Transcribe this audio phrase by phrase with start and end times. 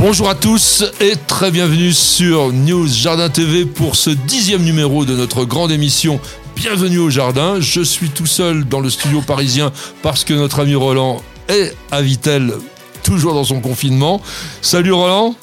[0.00, 5.14] Bonjour à tous et très bienvenue sur News Jardin TV pour ce dixième numéro de
[5.14, 6.18] notre grande émission
[6.56, 7.60] Bienvenue au Jardin.
[7.60, 12.00] Je suis tout seul dans le studio parisien parce que notre ami Roland est à
[12.00, 12.54] Vitel,
[13.02, 14.22] toujours dans son confinement.
[14.62, 15.34] Salut Roland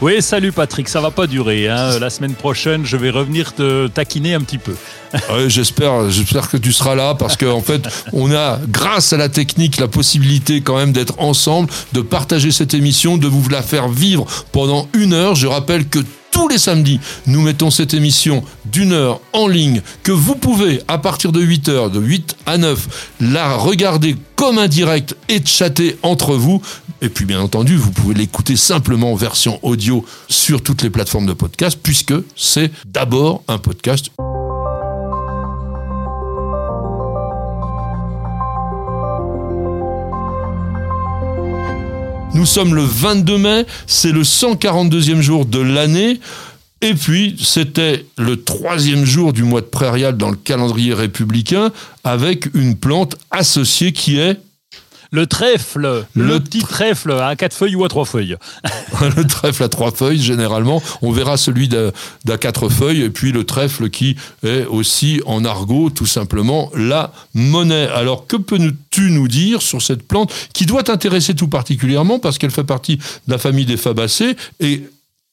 [0.00, 1.68] oui, salut Patrick, ça va pas durer.
[1.68, 1.98] Hein.
[1.98, 4.74] La semaine prochaine, je vais revenir te taquiner un petit peu.
[5.32, 9.16] Oui, j'espère, j'espère que tu seras là parce qu'en en fait, on a, grâce à
[9.16, 13.62] la technique, la possibilité quand même d'être ensemble, de partager cette émission, de vous la
[13.62, 15.36] faire vivre pendant une heure.
[15.36, 16.00] Je rappelle que
[16.34, 16.98] tous les samedis,
[17.28, 21.68] nous mettons cette émission d'une heure en ligne que vous pouvez, à partir de 8
[21.68, 26.60] heures, de 8 à 9, la regarder comme un direct et chatter entre vous.
[27.00, 31.26] Et puis, bien entendu, vous pouvez l'écouter simplement en version audio sur toutes les plateformes
[31.26, 34.10] de podcast puisque c'est d'abord un podcast.
[42.34, 46.18] Nous sommes le 22 mai, c'est le 142e jour de l'année.
[46.80, 51.70] Et puis, c'était le troisième jour du mois de prairial dans le calendrier républicain,
[52.02, 54.38] avec une plante associée qui est
[55.14, 58.36] le trèfle, le, petit trèfle à quatre feuilles ou à trois feuilles.
[59.16, 60.82] le trèfle à trois feuilles, généralement.
[61.02, 63.02] On verra celui d'à quatre feuilles.
[63.02, 67.86] Et puis le trèfle qui est aussi en argot, tout simplement, la monnaie.
[67.94, 72.50] Alors, que peux-tu nous dire sur cette plante qui doit t'intéresser tout particulièrement parce qu'elle
[72.50, 74.82] fait partie de la famille des fabacées et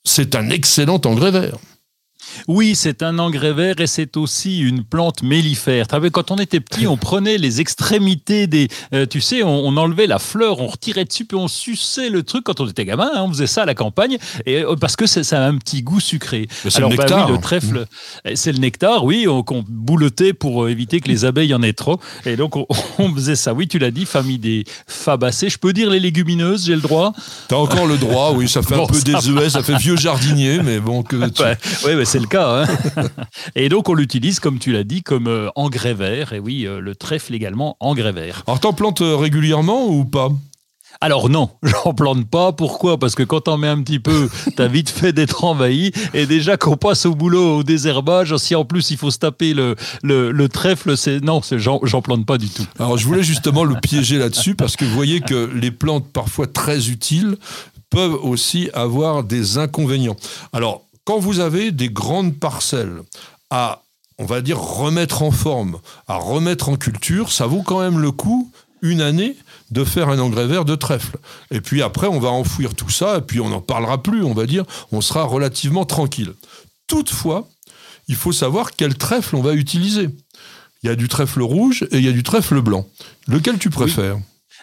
[0.03, 1.57] c'est un excellent engrais vert.
[2.47, 5.87] Oui, c'est un engrais vert et c'est aussi une plante mellifère.
[6.11, 8.67] Quand on était petit, on prenait les extrémités des.
[8.93, 12.43] Euh, tu sais, on, enlevait la fleur, on retirait dessus, puis on suçait le truc
[12.43, 13.09] quand on était gamin.
[13.14, 15.81] Hein, on faisait ça à la campagne et, euh, parce que ça a un petit
[15.81, 16.47] goût sucré.
[16.75, 17.27] Alors, le bah nectar.
[17.27, 17.86] oui, le trèfle,
[18.25, 21.73] eh, c'est le nectar, oui, qu'on bouletait pour euh, éviter que les abeilles en aient
[21.73, 21.99] trop.
[22.25, 22.55] Et donc,
[22.99, 23.53] on, faisait ça.
[23.53, 25.49] Oui, tu l'as dit, famille des fabacées.
[25.49, 27.14] Je peux dire les légumineuses, j'ai le droit?
[27.47, 30.59] T'as encore le droit, oui, ça fait un peu des désuet, ça fait vieux jardinier,
[30.64, 31.43] mais bon, que tu...
[31.86, 32.64] Mais c'est le cas.
[32.64, 33.08] Hein.
[33.55, 36.33] et donc, on l'utilise, comme tu l'as dit, comme euh, engrais vert.
[36.33, 38.43] Et oui, euh, le trèfle également, engrais vert.
[38.48, 40.30] Alors, t'en plantes euh, régulièrement ou pas?
[40.99, 42.52] Alors non, j'en plante pas.
[42.52, 42.99] Pourquoi?
[42.99, 45.92] Parce que quand on met un petit peu, t'as vite fait d'être envahi.
[46.14, 49.53] Et déjà qu'on passe au boulot, au désherbage, si en plus il faut se taper
[49.53, 52.65] le, le, trèfle, c'est non, j'en plante pas du tout.
[52.77, 56.48] Alors je voulais justement le piéger là-dessus parce que vous voyez que les plantes parfois
[56.48, 57.38] très utiles
[57.89, 60.15] peuvent aussi avoir des inconvénients.
[60.53, 63.02] Alors quand vous avez des grandes parcelles
[63.49, 63.83] à,
[64.17, 65.77] on va dire, remettre en forme,
[66.08, 68.49] à remettre en culture, ça vaut quand même le coup,
[68.82, 69.36] une année,
[69.71, 71.17] de faire un engrais vert de trèfle.
[71.52, 74.33] Et puis après, on va enfouir tout ça, et puis on n'en parlera plus, on
[74.33, 74.64] va dire,
[74.94, 76.33] on sera relativement tranquille.
[76.88, 77.45] Toutefois,
[78.08, 80.08] il faut savoir quel trèfle on va utiliser.
[80.82, 82.88] Il y a du trèfle rouge et il y a du trèfle blanc.
[83.27, 84.17] Lequel tu préfères?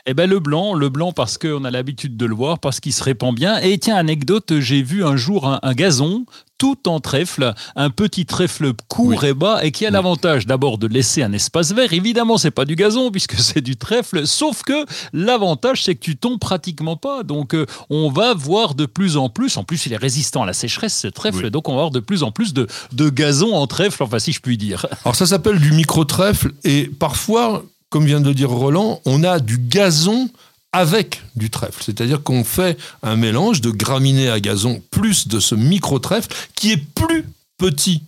[0.06, 2.92] Eh ben le blanc, le blanc parce qu'on a l'habitude de le voir, parce qu'il
[2.92, 3.58] se répand bien.
[3.60, 6.24] Et tiens, anecdote, j'ai vu un jour un, gazon
[6.56, 10.88] tout en trèfle, un petit trèfle court et bas, et qui a l'avantage d'abord de
[10.88, 11.92] laisser un espace vert.
[11.92, 16.16] Évidemment, c'est pas du gazon puisque c'est du trèfle, sauf que l'avantage c'est que tu
[16.16, 17.22] tombes pratiquement pas.
[17.22, 19.56] Donc, euh, on va voir de plus en plus.
[19.56, 21.50] En plus, il est résistant à la sécheresse, ce trèfle.
[21.50, 24.32] Donc, on va voir de plus en plus de, de gazon en trèfle, enfin si
[24.32, 24.86] je puis dire.
[25.04, 29.24] Alors, ça s'appelle du micro trèfle, et parfois comme vient de le dire Roland, on
[29.24, 30.28] a du gazon
[30.72, 31.82] avec du trèfle.
[31.82, 36.76] C'est-à-dire qu'on fait un mélange de graminées à gazon plus de ce micro-trèfle qui est
[36.94, 37.24] plus
[37.56, 38.02] petit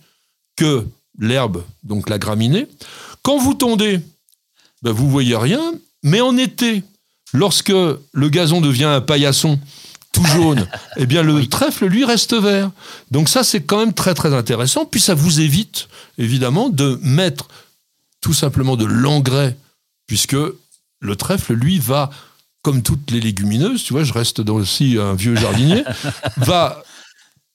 [0.55, 0.85] que
[1.19, 2.67] l'herbe, donc la graminée.
[3.23, 3.99] Quand vous tondez,
[4.83, 6.83] ben vous voyez rien, mais en été,
[7.33, 9.59] lorsque le gazon devient un paillasson
[10.11, 10.67] tout jaune,
[10.97, 12.71] eh bien le trèfle, lui, reste vert.
[13.09, 14.85] Donc ça, c'est quand même très très intéressant.
[14.85, 15.87] Puis ça vous évite,
[16.17, 17.47] évidemment, de mettre
[18.21, 19.57] tout simplement de l'engrais
[20.11, 20.35] puisque
[20.99, 22.09] le trèfle, lui, va,
[22.63, 25.85] comme toutes les légumineuses, tu vois, je reste aussi un vieux jardinier,
[26.35, 26.83] va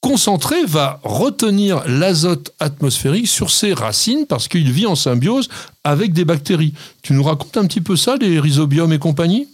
[0.01, 5.51] concentrer, va retenir l'azote atmosphérique sur ses racines parce qu'il vit en symbiose
[5.85, 6.73] avec des bactéries.
[7.03, 9.49] Tu nous racontes un petit peu ça, les rhizobiums et compagnie?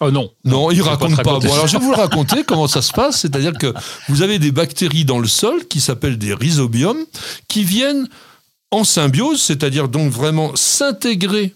[0.00, 0.30] Oh non.
[0.44, 1.38] Non, il raconte pas.
[1.38, 3.20] Bon, alors je vais vous le raconter comment ça se passe.
[3.20, 3.72] C'est-à-dire que
[4.10, 7.06] vous avez des bactéries dans le sol qui s'appellent des rhizobiomes
[7.48, 8.06] qui viennent
[8.70, 11.54] en symbiose, c'est-à-dire donc vraiment s'intégrer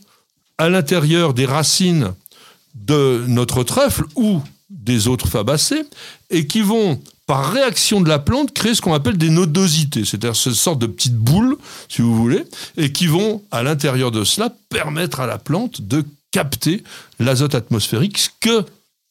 [0.58, 2.14] à l'intérieur des racines
[2.74, 5.84] de notre trèfle ou des autres fabacées
[6.30, 10.34] et qui vont par réaction de la plante, créer ce qu'on appelle des nodosités, c'est-à-dire
[10.34, 11.58] ce sorte de petites boules,
[11.90, 12.44] si vous voulez,
[12.78, 16.82] et qui vont, à l'intérieur de cela, permettre à la plante de capter
[17.20, 18.64] l'azote atmosphérique, ce que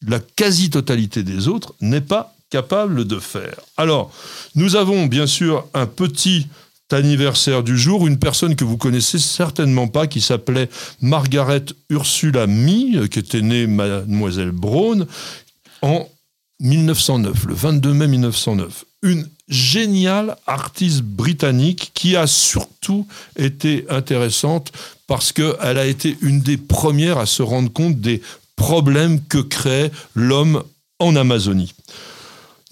[0.08, 3.60] la quasi-totalité des autres n'est pas capable de faire.
[3.78, 4.12] Alors,
[4.56, 6.48] nous avons bien sûr un petit
[6.94, 10.70] anniversaire du jour, une personne que vous connaissez certainement pas, qui s'appelait
[11.02, 15.06] Margaret Ursula Mee, qui était née Mademoiselle Braun,
[15.82, 16.08] en
[16.60, 18.86] 1909, le 22 mai 1909.
[19.04, 23.08] Une géniale artiste britannique qui a surtout
[23.38, 24.72] été intéressante
[25.08, 28.22] parce qu'elle a été une des premières à se rendre compte des
[28.56, 30.64] problèmes que crée l'homme
[31.00, 31.74] en Amazonie.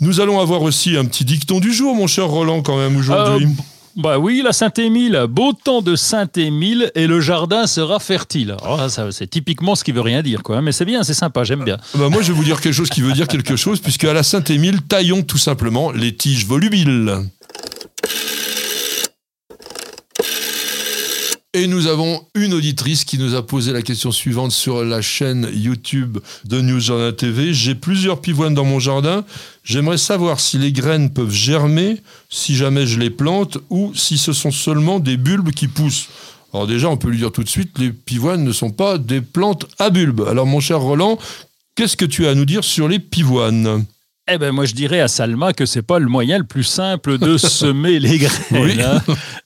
[0.01, 3.45] Nous allons avoir aussi un petit dicton du jour, mon cher Roland, quand même, aujourd'hui.
[3.45, 3.61] Euh,
[3.95, 8.57] bah oui, la Saint-Émile, beau temps de Saint-Émile et le jardin sera fertile.
[8.67, 8.77] Oh,
[9.11, 10.61] c'est typiquement ce qui veut rien dire, quoi.
[10.61, 11.77] Mais c'est bien, c'est sympa, j'aime bien.
[11.95, 14.13] Bah moi, je vais vous dire quelque chose qui veut dire quelque chose, puisque à
[14.13, 17.15] la Saint-Émile, taillons tout simplement les tiges volubiles.
[21.55, 25.49] Et nous avons une auditrice qui nous a posé la question suivante sur la chaîne
[25.53, 27.53] YouTube de News Journal TV.
[27.53, 29.23] J'ai plusieurs pivoines dans mon jardin.
[29.63, 34.33] J'aimerais savoir si les graines peuvent germer si jamais je les plante ou si ce
[34.33, 36.09] sont seulement des bulbes qui poussent.
[36.53, 39.21] Alors déjà, on peut lui dire tout de suite, les pivoines ne sont pas des
[39.21, 40.27] plantes à bulbes.
[40.27, 41.17] Alors mon cher Roland,
[41.75, 43.85] qu'est-ce que tu as à nous dire sur les pivoines?
[44.27, 47.19] Eh ben moi je dirais à Salma que c'est pas le moyen le plus simple
[47.19, 48.81] de semer les graines.
[48.81, 49.01] Hein.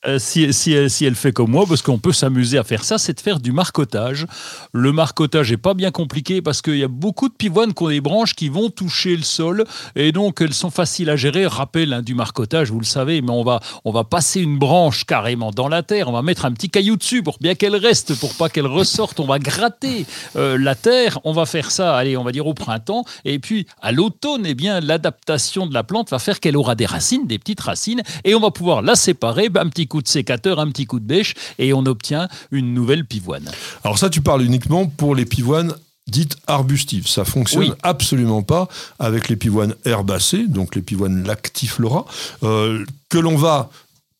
[0.08, 3.14] Euh, si, si, elle fait comme moi, parce qu'on peut s'amuser à faire ça, c'est
[3.14, 4.26] de faire du marcotage.
[4.72, 7.90] Le marcotage est pas bien compliqué parce qu'il y a beaucoup de pivoines qui ont
[7.90, 9.66] des branches qui vont toucher le sol
[9.98, 11.46] et donc elles sont faciles à gérer.
[11.46, 15.04] Rappel hein, du marcotage, vous le savez, mais on va on va passer une branche
[15.04, 18.18] carrément dans la terre, on va mettre un petit caillou dessus pour bien qu'elle reste,
[18.18, 19.20] pour pas qu'elle ressorte.
[19.20, 20.06] On va gratter
[20.38, 21.20] euh, la terre.
[21.26, 24.56] On va faire ça, allez, on va dire au printemps et puis à l'automne, eh
[24.56, 28.36] bien l'adaptation de la plante va faire qu'elle aura des racines, des petites racines, et
[28.36, 31.34] on va pouvoir la séparer, un petit coup de sécateur, un petit coup de bêche,
[31.58, 33.50] et on obtient une nouvelle pivoine.
[33.84, 35.74] Alors ça, tu parles uniquement pour les pivoines
[36.08, 37.08] dites arbustives.
[37.08, 38.68] Ça fonctionne absolument pas
[38.98, 42.06] avec les pivoines herbacées, donc les pivoines lactiflora,
[42.44, 43.70] euh, que l'on va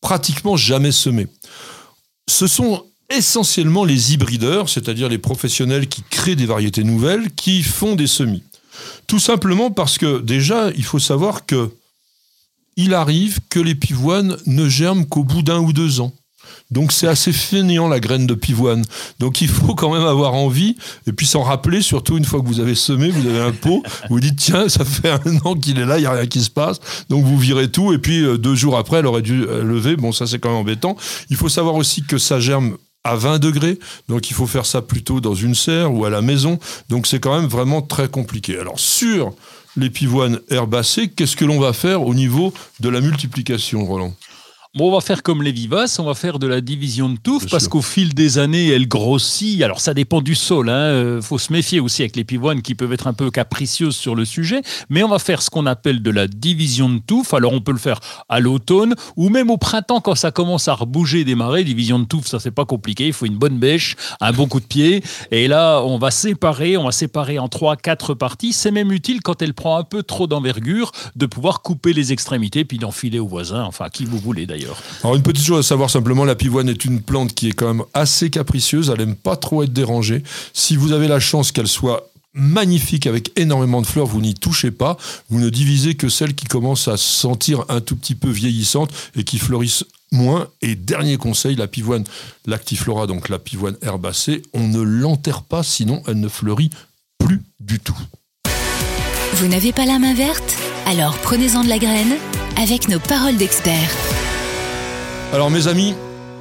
[0.00, 1.26] pratiquement jamais semer.
[2.28, 7.96] Ce sont essentiellement les hybrideurs, c'est-à-dire les professionnels qui créent des variétés nouvelles, qui font
[7.96, 8.42] des semis.
[9.06, 11.70] Tout simplement parce que déjà, il faut savoir que
[12.76, 16.12] il arrive que les pivoines ne germent qu'au bout d'un ou deux ans.
[16.70, 18.84] Donc c'est assez fainéant la graine de pivoine.
[19.18, 22.46] Donc il faut quand même avoir envie et puis s'en rappeler, surtout une fois que
[22.46, 25.78] vous avez semé, vous avez un pot, vous dites tiens, ça fait un an qu'il
[25.78, 26.78] est là, il n'y a rien qui se passe.
[27.08, 29.96] Donc vous virez tout et puis euh, deux jours après, elle aurait dû euh, lever.
[29.96, 30.96] Bon, ça c'est quand même embêtant.
[31.28, 33.78] Il faut savoir aussi que ça germe à 20 degrés.
[34.08, 36.58] Donc il faut faire ça plutôt dans une serre ou à la maison.
[36.88, 38.58] Donc c'est quand même vraiment très compliqué.
[38.58, 39.32] Alors sur
[39.76, 44.14] les pivoines herbacées, qu'est-ce que l'on va faire au niveau de la multiplication, Roland?
[44.76, 47.50] Bon, on va faire comme les vivaces, on va faire de la division de touffe
[47.50, 49.60] parce qu'au fil des années, elle grossit.
[49.64, 50.66] Alors, ça dépend du sol.
[50.66, 50.74] Il hein.
[50.74, 54.14] Euh, faut se méfier aussi avec les pivoines qui peuvent être un peu capricieuses sur
[54.14, 54.62] le sujet.
[54.88, 57.34] Mais on va faire ce qu'on appelle de la division de touffe.
[57.34, 60.74] Alors, on peut le faire à l'automne ou même au printemps quand ça commence à
[60.74, 61.64] rebouger des marais.
[61.64, 63.08] Division de touffe, ça, c'est pas compliqué.
[63.08, 65.02] Il faut une bonne bêche, un bon coup de pied.
[65.32, 68.52] Et là, on va séparer, on va séparer en trois, quatre parties.
[68.52, 72.64] C'est même utile quand elle prend un peu trop d'envergure de pouvoir couper les extrémités
[72.64, 74.59] puis d'enfiler au voisin, enfin, qui vous voulez d'ailleurs.
[75.02, 77.68] Alors une petite chose à savoir simplement, la pivoine est une plante qui est quand
[77.68, 80.22] même assez capricieuse, elle aime pas trop être dérangée.
[80.52, 84.70] Si vous avez la chance qu'elle soit magnifique avec énormément de fleurs, vous n'y touchez
[84.70, 84.96] pas,
[85.30, 88.92] vous ne divisez que celles qui commencent à se sentir un tout petit peu vieillissantes
[89.16, 90.48] et qui fleurissent moins.
[90.62, 92.04] Et dernier conseil, la pivoine
[92.46, 96.70] lactiflora, donc la pivoine herbacée, on ne l'enterre pas, sinon elle ne fleurit
[97.18, 97.98] plus du tout.
[99.34, 100.56] Vous n'avez pas la main verte?
[100.86, 102.14] Alors prenez-en de la graine
[102.56, 103.90] avec nos paroles d'experts.
[105.32, 105.94] Alors mes amis,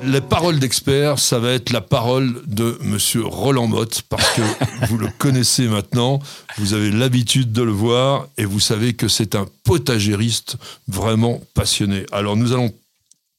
[0.04, 4.42] les paroles d'experts, ça va être la parole de Monsieur Roland Motte, parce que
[4.88, 6.20] vous le connaissez maintenant,
[6.58, 12.08] vous avez l'habitude de le voir, et vous savez que c'est un potagériste vraiment passionné.
[12.12, 12.74] Alors nous allons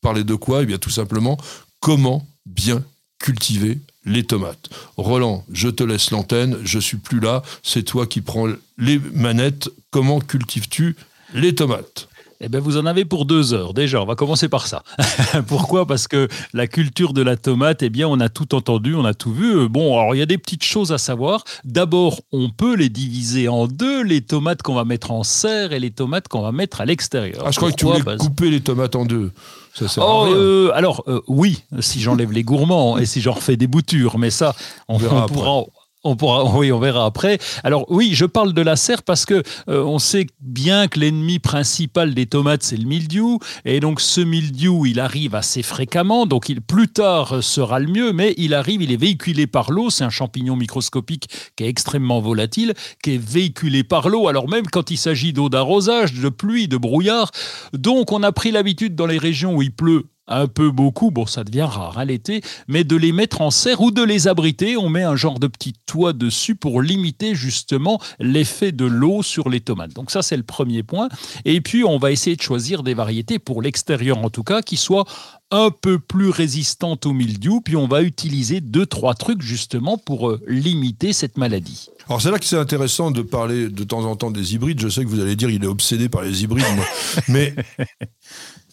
[0.03, 0.63] parler de quoi?
[0.63, 1.37] Eh bien tout simplement,
[1.81, 2.85] comment bien
[3.19, 4.71] cultiver les tomates.
[4.97, 8.47] Roland, je te laisse l'antenne, je suis plus là, c'est toi qui prends
[8.79, 9.69] les manettes.
[9.91, 10.97] Comment cultives-tu
[11.35, 12.09] les tomates?
[12.43, 13.75] Eh bien, vous en avez pour deux heures.
[13.75, 14.83] Déjà, on va commencer par ça.
[15.47, 15.87] Pourquoi?
[15.87, 19.13] Parce que la culture de la tomate, eh bien, on a tout entendu, on a
[19.13, 19.59] tout vu.
[19.59, 21.45] Euh, bon, alors il y a des petites choses à savoir.
[21.65, 25.81] D'abord, on peut les diviser en deux, les tomates qu'on va mettre en serre et
[25.81, 27.43] les tomates qu'on va mettre à l'extérieur.
[27.45, 29.33] Ah, je crois que tu voulais couper les tomates en deux.
[29.75, 33.57] Ça sert oh, euh, alors, euh, oui, si j'enlève les gourmands et si j'en refais
[33.57, 34.55] des boutures, mais ça,
[34.89, 35.65] on, on pourra
[36.03, 37.39] On pourra, oui, on verra après.
[37.63, 41.39] Alors oui, je parle de la serre parce que euh, on sait bien que l'ennemi
[41.39, 46.51] principal des tomates c'est le mildiou, et donc ce mildiou il arrive assez fréquemment, donc
[46.67, 49.91] plus tard sera le mieux, mais il arrive, il est véhiculé par l'eau.
[49.91, 54.29] C'est un champignon microscopique qui est extrêmement volatile, qui est véhiculé par l'eau.
[54.29, 57.31] Alors même quand il s'agit d'eau d'arrosage, de pluie, de brouillard,
[57.75, 61.27] donc on a pris l'habitude dans les régions où il pleut un peu beaucoup, bon
[61.27, 64.77] ça devient rare à l'été, mais de les mettre en serre ou de les abriter.
[64.77, 69.49] On met un genre de petit toit dessus pour limiter justement l'effet de l'eau sur
[69.49, 69.93] les tomates.
[69.93, 71.09] Donc ça c'est le premier point.
[71.45, 74.77] Et puis on va essayer de choisir des variétés pour l'extérieur en tout cas qui
[74.77, 75.05] soient
[75.51, 80.31] un peu plus résistantes au mildiou, puis on va utiliser deux trois trucs justement pour
[80.31, 81.89] euh, limiter cette maladie.
[82.07, 84.81] Alors c'est là que c'est intéressant de parler de temps en temps des hybrides.
[84.81, 86.65] Je sais que vous allez dire il est obsédé par les hybrides,
[87.29, 87.55] mais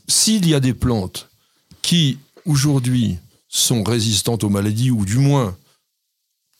[0.08, 1.30] s'il y a des plantes
[1.82, 3.18] qui aujourd'hui
[3.48, 5.56] sont résistantes aux maladies, ou du moins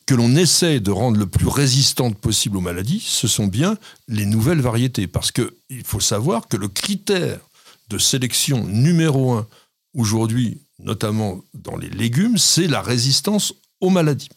[0.06, 3.76] que l'on essaie de rendre le plus résistante possible aux maladies, ce sont bien
[4.08, 5.06] les nouvelles variétés.
[5.06, 7.40] Parce qu'il faut savoir que le critère
[7.90, 9.46] de sélection numéro un
[9.94, 14.28] aujourd'hui, notamment dans les légumes, c'est la résistance aux maladies.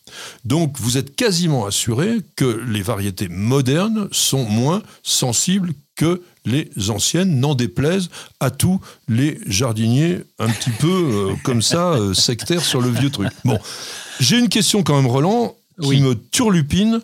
[0.45, 7.39] Donc vous êtes quasiment assuré que les variétés modernes sont moins sensibles que les anciennes,
[7.39, 12.81] n'en déplaisent à tous les jardiniers un petit peu euh, comme ça, euh, sectaires sur
[12.81, 13.29] le vieux truc.
[13.45, 13.59] Bon,
[14.19, 17.01] j'ai une question quand même, Roland, qui me turlupine.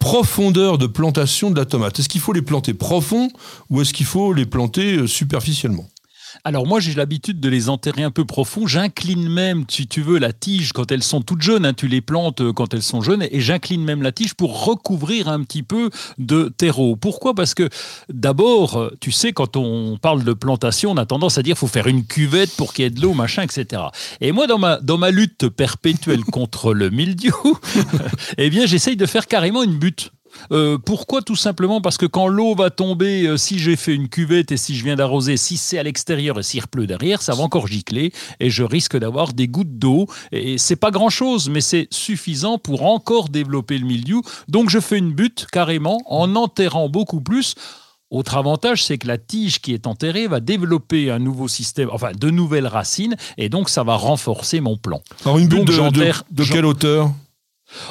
[0.00, 2.00] Profondeur de plantation de la tomate.
[2.00, 3.30] Est-ce qu'il faut les planter profond
[3.70, 5.88] ou est-ce qu'il faut les planter euh, superficiellement?
[6.44, 8.66] Alors moi, j'ai l'habitude de les enterrer un peu profond.
[8.66, 11.66] J'incline même, si tu veux, la tige quand elles sont toutes jeunes.
[11.66, 11.74] Hein.
[11.74, 15.28] tu les plantes euh, quand elles sont jeunes et j'incline même la tige pour recouvrir
[15.28, 16.96] un petit peu de terreau.
[16.96, 17.34] Pourquoi?
[17.34, 17.68] Parce que
[18.12, 21.86] d'abord, tu sais, quand on parle de plantation, on a tendance à dire faut faire
[21.86, 23.82] une cuvette pour qu'il y ait de l'eau, machin, etc.
[24.20, 27.34] Et moi, dans ma, dans ma lutte perpétuelle contre le mildiou,
[28.38, 30.12] eh bien, j'essaye de faire carrément une butte.
[30.50, 34.08] Euh, pourquoi Tout simplement parce que quand l'eau va tomber, euh, si j'ai fait une
[34.08, 37.34] cuvette et si je viens d'arroser, si c'est à l'extérieur et s'il pleut derrière, ça
[37.34, 40.06] va encore gicler et je risque d'avoir des gouttes d'eau.
[40.30, 44.22] Et c'est pas grand chose, mais c'est suffisant pour encore développer le mildiou.
[44.48, 47.54] Donc je fais une butte carrément en enterrant beaucoup plus.
[48.12, 52.12] Autre avantage, c'est que la tige qui est enterrée va développer un nouveau système, enfin
[52.12, 55.00] de nouvelles racines, et donc ça va renforcer mon plan.
[55.24, 57.10] Alors une butte de, de, quelle hauteur?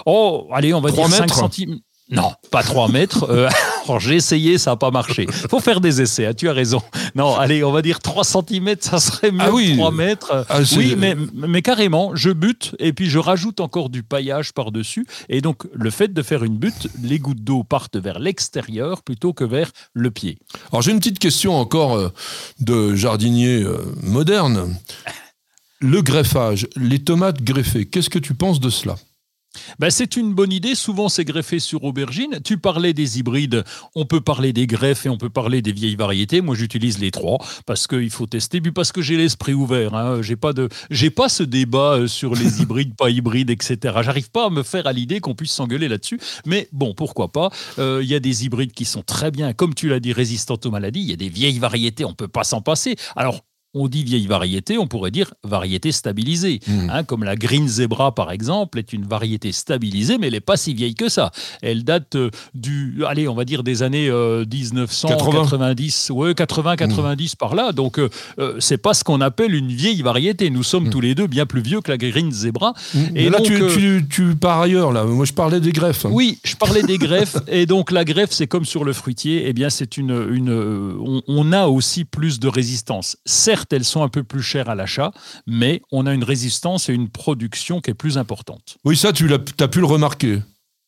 [0.06, 1.80] Oh, allez, on va dire 5 cm.
[2.12, 3.26] Non, pas 3 mètres.
[3.30, 3.50] Euh,
[4.00, 5.26] j'ai essayé, ça n'a pas marché.
[5.50, 6.82] faut faire des essais, hein, tu as raison.
[7.16, 9.72] Non, allez, on va dire 3 cm, ça serait mieux ah oui.
[9.72, 10.46] que 3 mètres.
[10.50, 15.08] Ah, oui, mais, mais carrément, je bute et puis je rajoute encore du paillage par-dessus.
[15.30, 19.32] Et donc, le fait de faire une butte, les gouttes d'eau partent vers l'extérieur plutôt
[19.32, 20.38] que vers le pied.
[20.72, 22.10] Alors, j'ai une petite question encore euh,
[22.60, 24.76] de jardinier euh, moderne.
[25.80, 28.98] Le greffage, les tomates greffées, qu'est-ce que tu penses de cela?
[29.80, 30.76] Ben, c'est une bonne idée.
[30.76, 32.40] Souvent, c'est greffé sur aubergine.
[32.44, 33.64] Tu parlais des hybrides.
[33.96, 36.42] On peut parler des greffes et on peut parler des vieilles variétés.
[36.42, 38.62] Moi, j'utilise les trois parce qu'il faut tester.
[38.62, 39.94] Puis parce que j'ai l'esprit ouvert.
[39.96, 40.22] Hein.
[40.22, 43.78] J'ai pas de, j'ai pas ce débat euh, sur les hybrides, pas hybrides, etc.
[44.02, 46.20] J'arrive pas à me faire à l'idée qu'on puisse s'engueuler là-dessus.
[46.46, 47.50] Mais bon, pourquoi pas?
[47.78, 50.66] Il euh, y a des hybrides qui sont très bien, comme tu l'as dit, résistantes
[50.66, 51.02] aux maladies.
[51.02, 52.06] Il y a des vieilles variétés.
[52.06, 52.96] On peut pas s'en passer.
[53.16, 53.42] Alors,
[53.74, 56.60] on dit vieille variété, on pourrait dire variété stabilisée.
[56.68, 56.90] Hmm.
[56.90, 60.58] Hein, comme la Green Zebra, par exemple, est une variété stabilisée, mais elle n'est pas
[60.58, 61.32] si vieille que ça.
[61.62, 67.36] Elle date euh, du, allez, on va dire des années 1990, euh, ouais, 80, 90
[67.36, 67.72] par là.
[67.72, 68.10] Donc, euh,
[68.60, 70.50] c'est pas ce qu'on appelle une vieille variété.
[70.50, 70.92] Nous sommes hmm.
[70.92, 72.74] tous les deux bien plus vieux que la Green Zebra.
[72.94, 73.16] Hmm.
[73.16, 75.06] Et là, tu, tu, pars ailleurs, là.
[75.06, 76.06] Moi, je parlais des greffes.
[76.10, 77.38] Oui, je parlais des greffes.
[77.48, 79.48] Et donc, la greffe, c'est comme sur le fruitier.
[79.48, 83.18] Eh bien, c'est une, une on, on a aussi plus de résistance.
[83.26, 85.12] Certes, elles sont un peu plus chères à l'achat,
[85.48, 88.78] mais on a une résistance et une production qui est plus importante.
[88.84, 90.40] Oui, ça, tu as, pu le remarquer.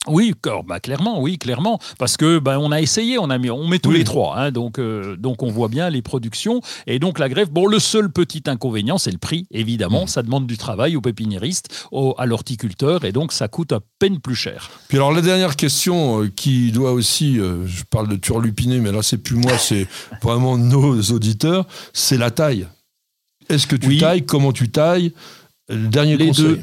[0.07, 0.33] Oui,
[0.65, 3.79] bah, clairement, oui, clairement, parce que bah, on a essayé, on a mis, on met
[3.79, 7.29] tous les trois, hein, donc euh, donc on voit bien les productions et donc la
[7.29, 7.50] greffe.
[7.50, 10.07] Bon, le seul petit inconvénient, c'est le prix, évidemment, mmh.
[10.07, 14.36] ça demande du travail aux pépiniéristes, à l'horticulteur et donc ça coûte à peine plus
[14.36, 14.69] cher.
[14.89, 18.91] Puis alors la dernière question euh, qui doit aussi, euh, je parle de turlupiner, mais
[18.91, 19.88] là c'est plus moi, c'est
[20.22, 22.67] vraiment nos auditeurs, c'est la taille.
[23.50, 24.25] Est-ce que tu tailles?
[24.25, 25.13] Comment tu tailles?
[25.69, 26.45] Le dernier les conseil.
[26.45, 26.62] Deux.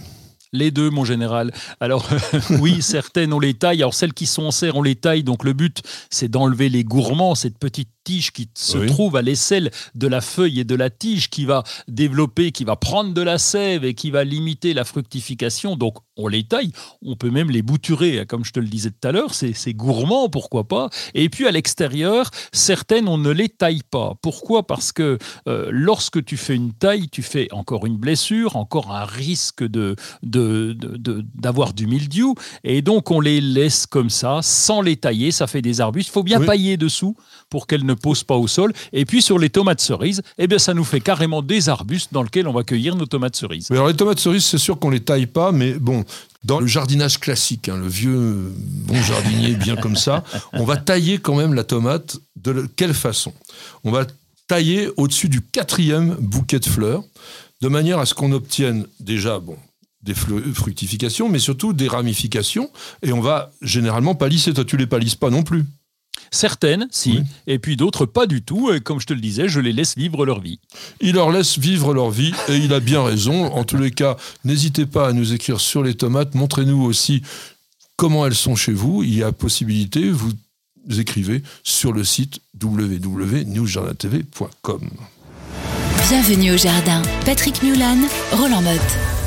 [0.53, 1.53] Les deux, mon général.
[1.79, 2.09] Alors,
[2.61, 3.83] oui, certaines, on les taille.
[3.83, 5.23] Alors, celles qui sont en serre, on les taille.
[5.23, 5.81] Donc, le but,
[6.11, 8.87] c'est d'enlever les gourmands, cette petite tige qui se Oui.
[8.87, 12.77] trouve à l'aisselle de la feuille et de la tige qui va développer, qui va
[12.77, 15.77] prendre de la sève et qui va limiter la fructification.
[15.77, 18.91] Donc on les taille, on peut même les bouturer, hein, comme je te le disais
[18.91, 20.91] tout à l'heure, c'est gourmand, pourquoi pas.
[21.15, 24.15] Et puis à l'extérieur, certaines, on ne les taille pas.
[24.23, 24.67] Pourquoi?
[24.67, 29.05] Parce que euh, lorsque tu fais une taille, tu fais encore une blessure, encore un
[29.05, 32.35] risque de de- de- de- d'avoir du mildiou.
[32.65, 35.31] Et donc, on les laisse comme ça, sans les tailler.
[35.33, 36.09] Ça fait des arbustes.
[36.09, 36.47] Il faut bien Oui.
[36.47, 37.17] pailler dessous
[37.49, 38.73] pour qu'elles ne posent pas au sol.
[38.93, 42.23] Et puis, sur les tomates cerises, eh bien, ça nous fait carrément des arbustes dans
[42.23, 43.69] lesquels on va cueillir nos tomates cerises.
[43.71, 46.05] Mais alors les tomates cerises, c'est sûr qu'on les taille pas, mais bon,
[46.45, 51.19] dans le jardinage classique, hein, le vieux bon jardinier bien comme ça, on va tailler
[51.19, 53.33] quand même la tomate de le- quelle façon?
[53.85, 54.07] On va
[54.49, 57.03] tailler au-dessus du quatrième bouquet de fleurs,
[57.61, 59.57] de manière à ce qu'on obtienne déjà, bon,
[60.03, 62.71] des fructifications, mais surtout des ramifications,
[63.03, 64.55] et on va généralement palisser.
[64.55, 65.67] Toi, tu les palisses pas non plus.
[66.31, 67.23] Certaines, si, Oui.
[67.47, 68.73] et puis d'autres, pas du tout.
[68.73, 70.59] Et comme je te le disais, je les laisse vivre leur vie.
[71.01, 73.53] Il leur laisse vivre leur vie et il a bien raison.
[73.53, 76.35] En tous les cas, n'hésitez pas à nous écrire sur les tomates.
[76.35, 77.23] Montrez-nous aussi
[77.97, 79.03] comment elles sont chez vous.
[79.03, 80.33] Il y a possibilité, vous
[80.99, 84.91] écrivez sur le site www.newsjardintv.com.
[86.09, 87.03] Bienvenue au jardin.
[87.25, 87.99] Patrick Mulan,
[88.33, 89.20] Roland Motte.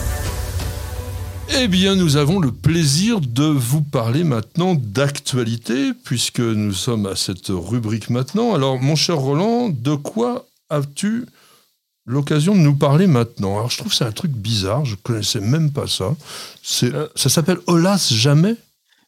[1.56, 7.16] Eh bien, nous avons le plaisir de vous parler maintenant d'actualité, puisque nous sommes à
[7.16, 8.56] cette rubrique maintenant.
[8.56, 11.26] Alors, mon cher Roland, de quoi as-tu
[12.06, 13.58] l'occasion de nous parler maintenant?
[13.58, 16.16] Alors, je trouve que c'est un truc bizarre, je connaissais même pas ça.
[16.84, 17.08] Euh.
[17.16, 18.56] ça s'appelle Olas Jamais?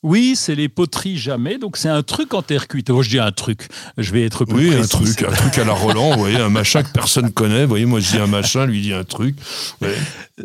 [0.06, 1.58] Oui, c'est les poteries jamais.
[1.58, 2.92] Donc, c'est un truc en terre cuite.
[2.92, 3.68] Moi, je dis un truc.
[3.98, 6.50] Je vais être plus Oui, un truc, un truc à la Roland, vous voyez, un
[6.50, 7.64] machin que personne connaît.
[7.64, 9.36] Vous voyez, moi je dis un machin, lui dit un truc.
[9.82, 9.96] Ouais.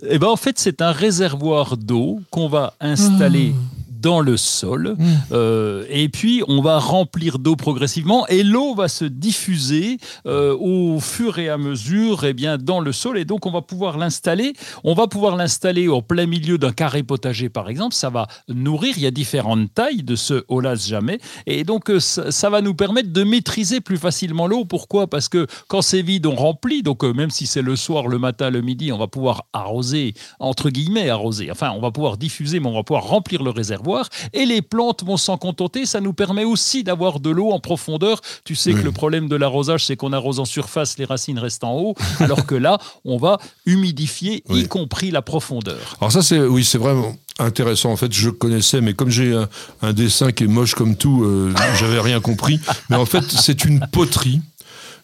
[0.09, 3.55] Eh ben, en fait, c'est un réservoir d'eau qu'on va installer
[4.01, 4.97] dans le sol.
[4.99, 5.05] Mmh.
[5.33, 8.27] Euh, et puis, on va remplir d'eau progressivement.
[8.29, 12.93] Et l'eau va se diffuser euh, au fur et à mesure eh bien, dans le
[12.93, 13.19] sol.
[13.19, 14.55] Et donc, on va pouvoir l'installer.
[14.85, 17.95] On va pouvoir l'installer au plein milieu d'un carré potager, par exemple.
[17.95, 18.95] Ça va nourrir.
[18.97, 21.19] Il y a différentes tailles de ce Olas jamais.
[21.47, 24.65] Et donc, euh, ça, ça va nous permettre de maîtriser plus facilement l'eau.
[24.65, 25.07] Pourquoi?
[25.09, 26.83] Parce que quand c'est vide, on remplit.
[26.83, 30.15] Donc, euh, même si c'est le soir, le matin, le midi, on va pouvoir arroser,
[30.39, 31.51] entre guillemets, arroser.
[31.51, 33.90] Enfin, on va pouvoir diffuser, mais on va pouvoir remplir le réservoir.
[34.33, 35.87] Et les plantes vont s'en contenter.
[35.87, 38.21] Ça nous permet aussi d'avoir de l'eau en profondeur.
[38.45, 41.65] Tu sais que le problème de l'arrosage, c'est qu'on arrose en surface, les racines restent
[41.65, 41.95] en haut.
[42.21, 45.97] alors que là, on va humidifier, y compris la profondeur.
[46.01, 47.91] Alors ça, c'est oui, c'est vraiment intéressant.
[47.91, 49.49] En fait, je connaissais, mais comme j'ai un,
[49.83, 52.61] un dessin qui est moche comme tout, euh, j'avais rien compris.
[52.89, 54.41] Mais en fait, c'est une poterie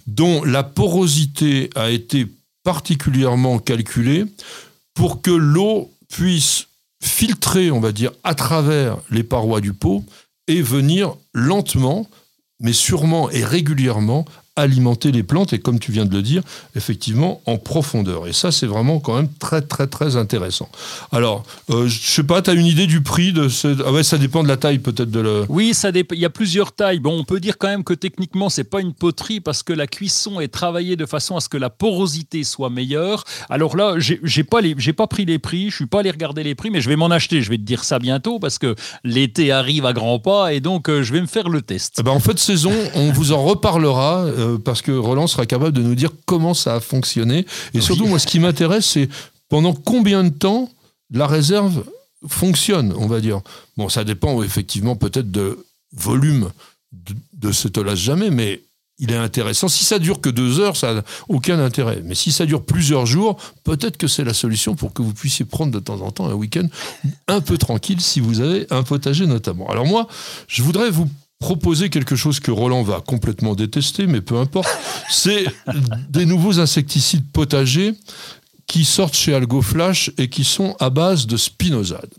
[0.06, 2.26] dont la porosité a été
[2.62, 4.24] particulièrement calculée
[4.94, 6.65] pour que l'eau puisse
[7.02, 10.04] filtrer, on va dire, à travers les parois du pot
[10.48, 12.08] et venir lentement,
[12.60, 14.24] mais sûrement et régulièrement
[14.56, 16.42] alimenter les plantes et comme tu viens de le dire,
[16.74, 18.26] effectivement en profondeur.
[18.26, 20.68] Et ça, c'est vraiment quand même très très très intéressant.
[21.12, 23.76] Alors, euh, je sais pas, tu as une idée du prix de ce...
[23.84, 25.44] Ah ouais, ça dépend de la taille peut-être de le...
[25.48, 27.00] Oui, ça dép- il y a plusieurs tailles.
[27.00, 29.86] Bon, on peut dire quand même que techniquement, c'est pas une poterie parce que la
[29.86, 33.24] cuisson est travaillée de façon à ce que la porosité soit meilleure.
[33.50, 36.10] Alors là, j'ai j'ai pas les, j'ai pas pris les prix, je suis pas allé
[36.10, 37.42] regarder les prix, mais je vais m'en acheter.
[37.42, 40.88] Je vais te dire ça bientôt parce que l'été arrive à grands pas et donc
[40.88, 41.96] euh, je vais me faire le test.
[41.98, 45.72] Eh ben, en fait, saison, on vous en reparlera euh, parce que Roland sera capable
[45.72, 47.46] de nous dire comment ça a fonctionné.
[47.74, 49.08] Et surtout, moi, ce qui m'intéresse, c'est
[49.48, 50.70] pendant combien de temps
[51.10, 51.84] la réserve
[52.26, 53.40] fonctionne, on va dire.
[53.76, 55.58] Bon, ça dépend effectivement peut-être de
[55.92, 56.50] volume
[56.92, 58.62] de, de cet olas jamais, mais
[58.98, 59.68] il est intéressant.
[59.68, 62.00] Si ça dure que deux heures, ça n'a aucun intérêt.
[62.04, 65.44] Mais si ça dure plusieurs jours, peut-être que c'est la solution pour que vous puissiez
[65.44, 66.66] prendre de temps en temps un week-end
[67.28, 69.68] un peu tranquille si vous avez un potager notamment.
[69.68, 70.08] Alors moi,
[70.48, 74.68] je voudrais vous proposer quelque chose que Roland va complètement détester, mais peu importe.
[75.10, 75.46] C'est
[76.08, 77.94] des nouveaux insecticides potagers
[78.66, 82.10] qui sortent chez AlgoFlash et qui sont à base de spinosade.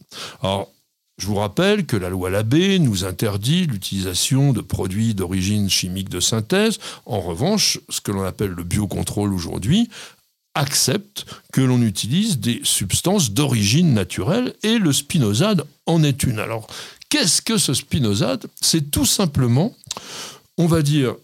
[0.41, 0.69] Alors,
[1.17, 6.19] je vous rappelle que la loi Labbé nous interdit l'utilisation de produits d'origine chimique de
[6.19, 6.77] synthèse.
[7.07, 9.89] En revanche, ce que l'on appelle le biocontrôle aujourd'hui
[10.53, 16.39] accepte que l'on utilise des substances d'origine naturelle et le spinosade en est une.
[16.39, 16.67] Alors,
[17.09, 18.45] qu'est-ce que ce spinosade?
[18.61, 19.75] C'est tout simplement,
[20.57, 21.15] on va dire,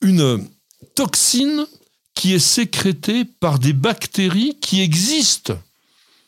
[0.00, 0.46] une
[0.94, 1.66] toxine
[2.14, 5.58] qui est sécrétée par des bactéries qui existent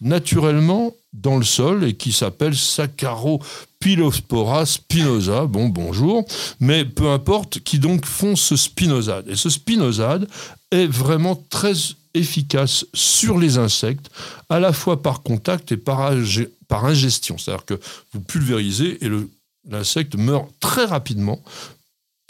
[0.00, 5.46] naturellement dans le sol et qui s'appelle Saccharopilospora spinosa.
[5.46, 6.24] Bon, bonjour.
[6.60, 9.26] Mais peu importe, qui donc font ce spinosade.
[9.28, 10.28] Et ce spinosade
[10.70, 11.72] est vraiment très
[12.14, 14.10] efficace sur les insectes,
[14.48, 16.12] à la fois par contact et par,
[16.68, 17.38] par ingestion.
[17.38, 17.80] C'est-à-dire que
[18.12, 19.10] vous pulvérisez et
[19.68, 21.42] l'insecte meurt très rapidement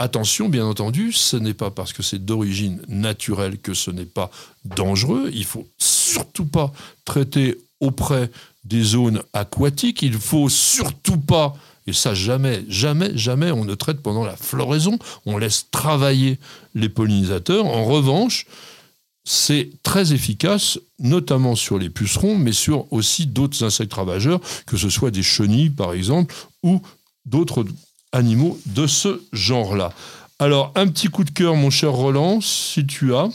[0.00, 4.30] Attention, bien entendu, ce n'est pas parce que c'est d'origine naturelle que ce n'est pas
[4.64, 5.28] dangereux.
[5.34, 6.72] Il faut surtout pas
[7.04, 8.30] traiter auprès
[8.62, 10.02] des zones aquatiques.
[10.02, 11.56] Il faut surtout pas,
[11.88, 15.00] et ça jamais, jamais, jamais, on ne traite pendant la floraison.
[15.26, 16.38] On laisse travailler
[16.76, 17.66] les pollinisateurs.
[17.66, 18.46] En revanche,
[19.30, 24.88] c'est très efficace, notamment sur les pucerons, mais sur aussi d'autres insectes ravageurs, que ce
[24.88, 26.80] soit des chenilles par exemple, ou
[27.26, 27.66] d'autres
[28.12, 29.92] animaux de ce genre-là.
[30.38, 33.28] Alors, un petit coup de cœur, mon cher Roland, si tu as.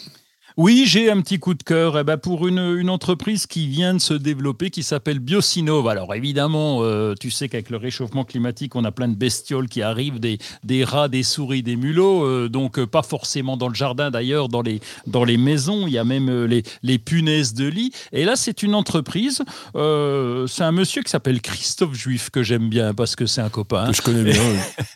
[0.55, 3.95] Oui, j'ai un petit coup de cœur eh ben, pour une, une, entreprise qui vient
[3.95, 5.87] de se développer qui s'appelle Biosinov.
[5.87, 9.81] Alors évidemment, euh, tu sais qu'avec le réchauffement climatique, on a plein de bestioles qui
[9.81, 13.73] arrivent, des, des rats, des souris, des mulots, euh, donc euh, pas forcément dans le
[13.73, 17.65] jardin d'ailleurs, dans les, dans les maisons, il y a même les, les punaises de
[17.65, 17.91] lit.
[18.11, 19.41] Et là, c'est une entreprise,
[19.73, 23.91] c'est un monsieur qui s'appelle Christophe Juif, que j'aime bien parce que c'est un copain.
[23.91, 24.41] je connais bien.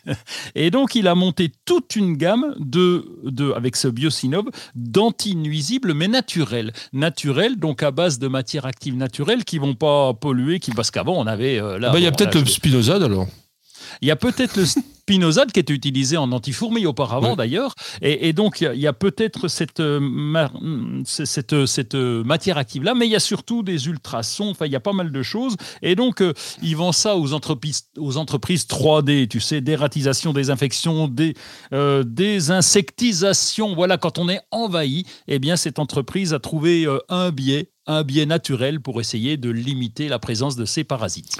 [0.54, 4.44] Et donc, il a monté toute une gamme de, de avec ce Biosinov
[4.76, 6.72] d'anti nuisibles, mais naturels.
[6.92, 11.18] Naturels, donc à base de matières actives naturelles qui vont pas polluer, qui, parce qu'avant,
[11.18, 11.60] on avait...
[11.60, 13.26] Euh, là, bah, il y a peut-être le spinosade alors
[14.02, 14.64] il y a peut-être le
[15.08, 19.80] spinosade qui était utilisé en antifourmi auparavant d'ailleurs, et, donc il y a, peut-être cette,
[19.80, 24.72] euh, cette, cette, matière active là, mais il y a surtout des ultrasons, enfin il
[24.72, 28.18] y a pas mal de choses, et donc euh, ils vendent ça aux entreprises, aux
[28.18, 31.32] entreprises 3D, tu sais, dératisation, désinfection, des,
[31.72, 37.70] euh, désinsectisation, voilà, quand on est envahi, eh bien cette entreprise a trouvé un biais,
[37.86, 41.38] un biais naturel pour essayer de limiter la présence de ces parasites.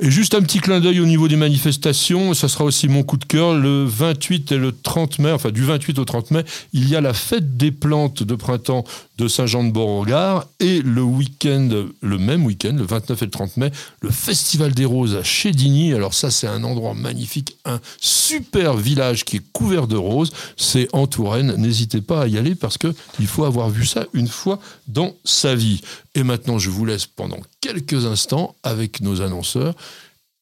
[0.00, 3.16] Et juste un petit clin d'œil au niveau des manifestations, ça sera aussi mon coup
[3.16, 3.54] de cœur.
[3.54, 7.00] Le 28 et le 30 mai, enfin du 28 au 30 mai, il y a
[7.00, 8.84] la fête des plantes de printemps
[9.18, 11.68] de Saint-Jean-de-Beauregard et le week-end,
[12.00, 15.94] le même week-end, le 29 et le 30 mai, le Festival des Roses à Chédigny.
[15.94, 20.32] Alors ça, c'est un endroit magnifique, un super village qui est couvert de roses.
[20.56, 21.54] C'est en Touraine.
[21.56, 25.14] N'hésitez pas à y aller parce que il faut avoir vu ça une fois dans
[25.24, 25.82] sa vie.
[26.14, 29.74] Et maintenant, je vous laisse pendant quelques instants avec nos annonceurs.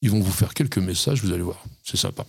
[0.02, 1.62] Ils vont vous faire quelques messages, vous allez voir.
[1.82, 2.24] C'est sympa.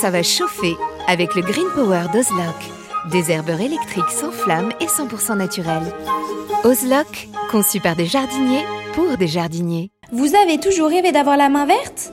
[0.00, 2.54] Ça va chauffer avec le Green Power d'Ozlock.
[3.10, 5.92] Des herbeurs électriques sans flamme et 100% naturels.
[6.64, 9.90] Ozlock, conçu par des jardiniers pour des jardiniers.
[10.12, 12.12] Vous avez toujours rêvé d'avoir la main verte?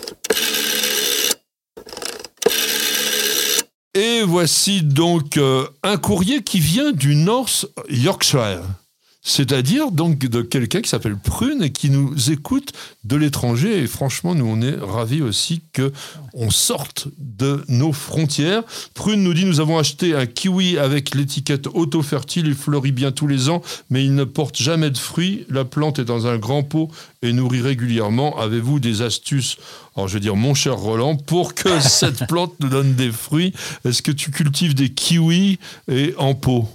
[3.93, 8.61] Et voici donc euh, un courrier qui vient du North Yorkshire.
[9.23, 13.83] C'est-à-dire donc de quelqu'un qui s'appelle Prune et qui nous écoute de l'étranger.
[13.83, 15.91] Et franchement, nous, on est ravis aussi que
[16.33, 18.63] on sorte de nos frontières.
[18.95, 22.47] Prune nous dit Nous avons acheté un kiwi avec l'étiquette auto-fertile.
[22.47, 25.45] Il fleurit bien tous les ans, mais il ne porte jamais de fruits.
[25.49, 26.89] La plante est dans un grand pot
[27.21, 28.39] et nourrit régulièrement.
[28.39, 29.57] Avez-vous des astuces
[29.97, 33.53] alors je veux dire, mon cher Roland, pour que cette plante nous donne des fruits,
[33.83, 35.59] est-ce que tu cultives des kiwis
[35.91, 36.69] et en pot?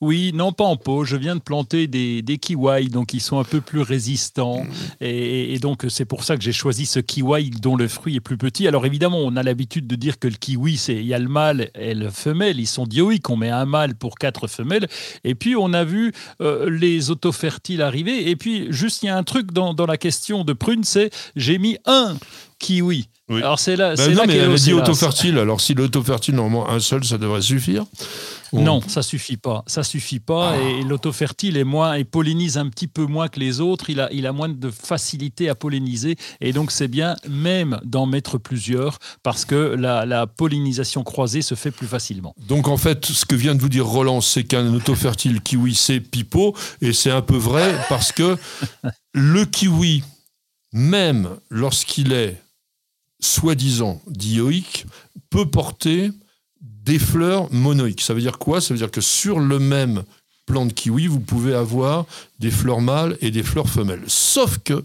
[0.00, 1.04] Oui, non pas en pot.
[1.04, 4.64] Je viens de planter des, des kiwis, donc ils sont un peu plus résistants.
[4.64, 5.04] Mmh.
[5.04, 8.38] Et, donc c'est pour ça que j'ai choisi ce kiwi dont le fruit est plus
[8.38, 8.66] petit.
[8.66, 11.28] Alors évidemment, on a l'habitude de dire que le kiwi, c'est il y a le
[11.28, 12.58] mâle et le femelle.
[12.58, 13.28] Ils sont dioïques.
[13.28, 14.88] On met un mâle pour quatre femelles.
[15.24, 18.30] Et puis on a vu euh, les autofertiles arriver.
[18.30, 21.10] Et puis juste il y a un truc dans, dans la question de prune, c'est
[21.36, 22.16] j'ai mis un
[22.58, 23.08] kiwi.
[23.30, 25.38] Alors c'est là, ben non, mais elle a dit autofertile.
[25.38, 27.84] Alors si l'autofertile, normalement un seul, ça devrait suffire.
[28.52, 29.64] Non, ça suffit pas.
[29.66, 30.52] Ça suffit pas.
[30.52, 30.58] Ah.
[30.58, 33.90] Et l'autofertile est moins, et pollinise un petit peu moins que les autres.
[33.90, 36.16] Il a, il a moins de facilité à polliniser.
[36.40, 41.70] Et donc, c'est bien même d'en mettre plusieurs parce que la, pollinisation croisée se fait
[41.70, 42.34] plus facilement.
[42.48, 46.00] Donc, en fait, ce que vient de vous dire Roland, c'est qu'un autofertile kiwi, c'est
[46.00, 46.54] pipeau.
[46.80, 48.36] Et c'est un peu vrai parce que
[49.12, 50.02] le kiwi,
[50.72, 52.40] même lorsqu'il est
[53.20, 54.86] soi-disant dioïque,
[55.30, 56.10] peut porter
[56.90, 58.00] des fleurs monoïques.
[58.00, 58.60] Ça veut dire quoi?
[58.60, 60.02] Ça veut dire que sur le même
[60.44, 62.04] plant de kiwi, vous pouvez avoir
[62.40, 64.02] des fleurs mâles et des fleurs femelles.
[64.08, 64.84] Sauf que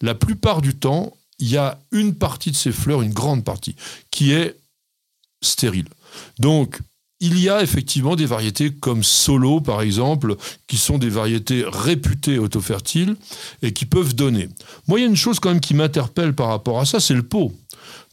[0.00, 3.76] la plupart du temps, il y a une partie de ces fleurs, une grande partie,
[4.10, 4.56] qui est
[5.40, 5.86] stérile.
[6.40, 6.80] Donc,
[7.20, 10.34] il y a effectivement des variétés comme Solo, par exemple,
[10.66, 13.14] qui sont des variétés réputées autofertiles
[13.62, 14.48] et qui peuvent donner.
[14.88, 17.14] Moi, il y a une chose quand même qui m'interpelle par rapport à ça, c'est
[17.14, 17.52] le pot.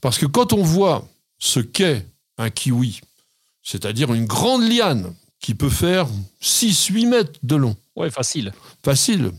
[0.01, 1.07] Parce que quand on voit
[1.39, 2.05] ce qu'est
[2.37, 3.01] un kiwi,
[3.67, 6.07] c'est-à-dire une grande liane qui peut faire
[6.41, 7.75] 6-8 mètres de long.
[7.97, 8.53] Ouais, facile.
[8.83, 9.31] Facile.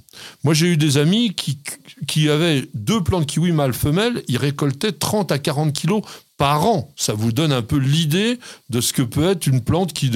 [0.44, 1.58] Moi, j'ai eu des amis qui,
[2.06, 6.02] qui avaient deux plants de kiwi mâle-femelle, ils récoltaient 30 à 40 kilos
[6.36, 6.92] par an.
[6.94, 8.38] Ça vous donne un peu l'idée
[8.68, 10.10] de ce que peut être une plante qui,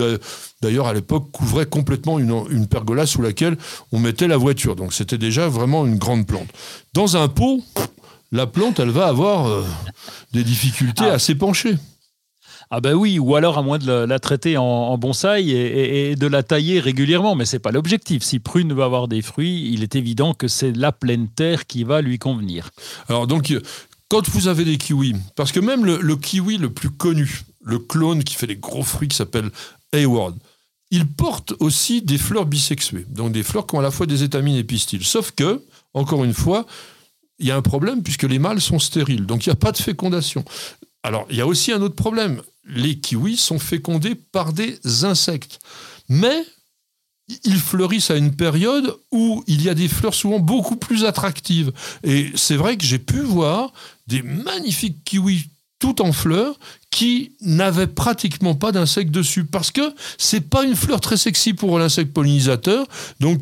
[0.60, 3.56] d'ailleurs, à l'époque, couvrait complètement une, pergola sous laquelle
[3.92, 4.76] on mettait la voiture.
[4.76, 6.48] Donc, c'était déjà vraiment une grande plante.
[6.92, 7.62] Dans un pot,
[8.30, 9.64] la plante, elle va avoir euh,
[10.32, 11.76] des difficultés à s'épancher.
[12.74, 16.42] Ah ben oui, ou alors à moins de la, traiter en, bonsaï et, de la
[16.42, 18.22] tailler régulièrement, mais c'est pas l'objectif.
[18.22, 21.84] Si Prune veut avoir des fruits, il est évident que c'est la pleine terre qui
[21.84, 22.70] va lui convenir.
[23.10, 23.54] Alors donc,
[24.08, 28.24] quand vous avez des kiwis, parce que même le, kiwi le plus connu, le clone
[28.24, 29.50] qui fait des gros fruits qui s'appelle
[29.92, 30.34] Hayward,
[30.90, 34.22] il porte aussi des fleurs bisexuées, donc des fleurs qui ont à la fois des
[34.22, 35.04] étamines et pistils.
[35.04, 36.64] Sauf que, encore une fois,
[37.38, 39.72] il y a un problème puisque les mâles sont stériles, donc il n'y a pas
[39.72, 40.42] de fécondation.
[41.02, 45.58] Alors, il y a aussi un autre problème les kiwis sont fécondés par des insectes.
[46.08, 46.44] Mais
[47.44, 51.72] ils fleurissent à une période où il y a des fleurs souvent beaucoup plus attractives.
[52.02, 53.72] Et c'est vrai que j'ai pu voir
[54.06, 56.58] des magnifiques kiwis tout en fleurs
[56.90, 61.78] qui n'avaient pratiquement pas d'insectes dessus parce que c'est pas une fleur très sexy pour
[61.78, 62.86] l'insecte pollinisateur.
[63.18, 63.40] Donc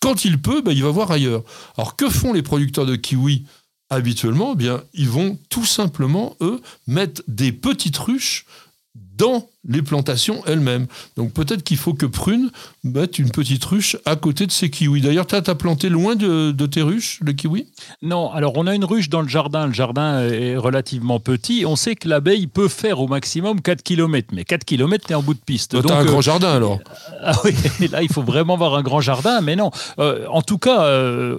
[0.00, 1.42] quand il peut, ben, il va voir ailleurs.
[1.76, 3.46] Alors que font les producteurs de kiwis?
[3.90, 8.46] Habituellement, eh ils vont tout simplement, eux, mettre des petites ruches
[8.94, 10.86] dans les plantations elles-mêmes.
[11.16, 12.50] Donc peut-être qu'il faut que Prune
[12.84, 15.00] mette une petite ruche à côté de ses kiwis.
[15.00, 17.66] D'ailleurs, tu as, planté loin de, tes ruches, le kiwi?
[18.02, 19.66] Non, alors on a une ruche dans le jardin.
[19.66, 21.64] Le jardin est relativement petit.
[21.66, 24.28] On sait que l'abeille peut faire au maximum 4 km.
[24.32, 25.80] Mais 4 km, tu es en bout de piste.
[25.80, 26.80] Tu as un grand euh, jardin alors
[27.22, 27.54] Ah oui,
[27.90, 29.40] là, il faut vraiment avoir un grand jardin.
[29.40, 31.36] Mais non, euh, en tout cas, euh,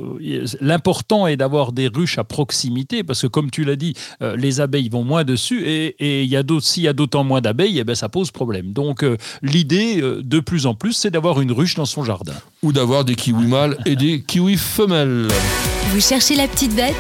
[0.61, 4.89] l'important est d'avoir des ruches à proximité parce que, comme tu l'as dit, les abeilles
[4.89, 5.63] vont moins dessus.
[5.65, 8.73] Et, y a s'il y a d'autant moins d'abeilles, eh ben, ça pose problème.
[8.73, 12.33] Donc euh, l'idée, euh, de plus en plus, c'est d'avoir une ruche dans son jardin.
[12.63, 15.27] Ou d'avoir des kiwis mâles et des kiwis femelles.
[15.91, 16.95] Vous cherchez la petite bête?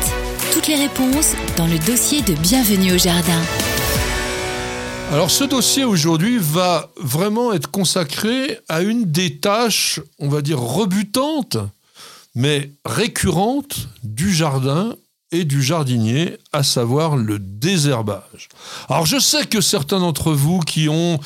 [0.53, 3.41] Toutes les réponses dans le dossier de Bienvenue au Jardin.
[5.11, 10.59] Alors ce dossier aujourd'hui va vraiment être consacré à une des tâches, on va dire,
[10.59, 11.57] rebutantes,
[12.35, 14.93] mais récurrentes du jardin
[15.31, 18.49] et du jardinier, à savoir le désherbage.
[18.89, 21.19] Alors je sais que certains d'entre vous qui ont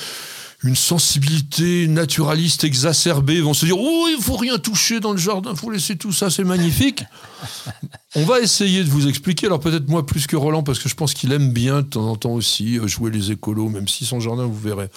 [0.64, 5.52] une sensibilité naturaliste exacerbée vont se dire Oh, il faut rien toucher dans le jardin,
[5.52, 7.04] il faut laisser tout ça, c'est magnifique.
[8.16, 9.48] On va essayer de vous expliquer.
[9.48, 12.08] Alors, peut-être moi plus que Roland, parce que je pense qu'il aime bien de temps
[12.08, 14.90] en temps aussi euh, jouer les écolos, même si son jardin, vous verrez,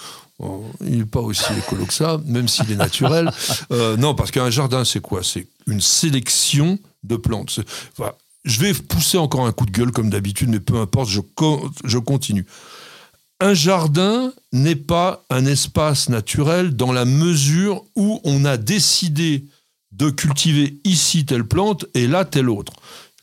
[0.81, 3.31] il n'est pas aussi écolo que ça, même s'il est naturel.
[3.71, 5.23] Euh, non, parce qu'un jardin, c'est quoi?
[5.23, 7.61] C'est une sélection de plantes.
[8.45, 11.19] Je vais pousser encore un coup de gueule comme d'habitude, mais peu importe, je,
[11.83, 12.45] je continue.
[13.41, 19.45] Un jardin n'est pas un espace naturel dans la mesure où on a décidé
[19.91, 22.73] de cultiver ici telle plante et là telle autre.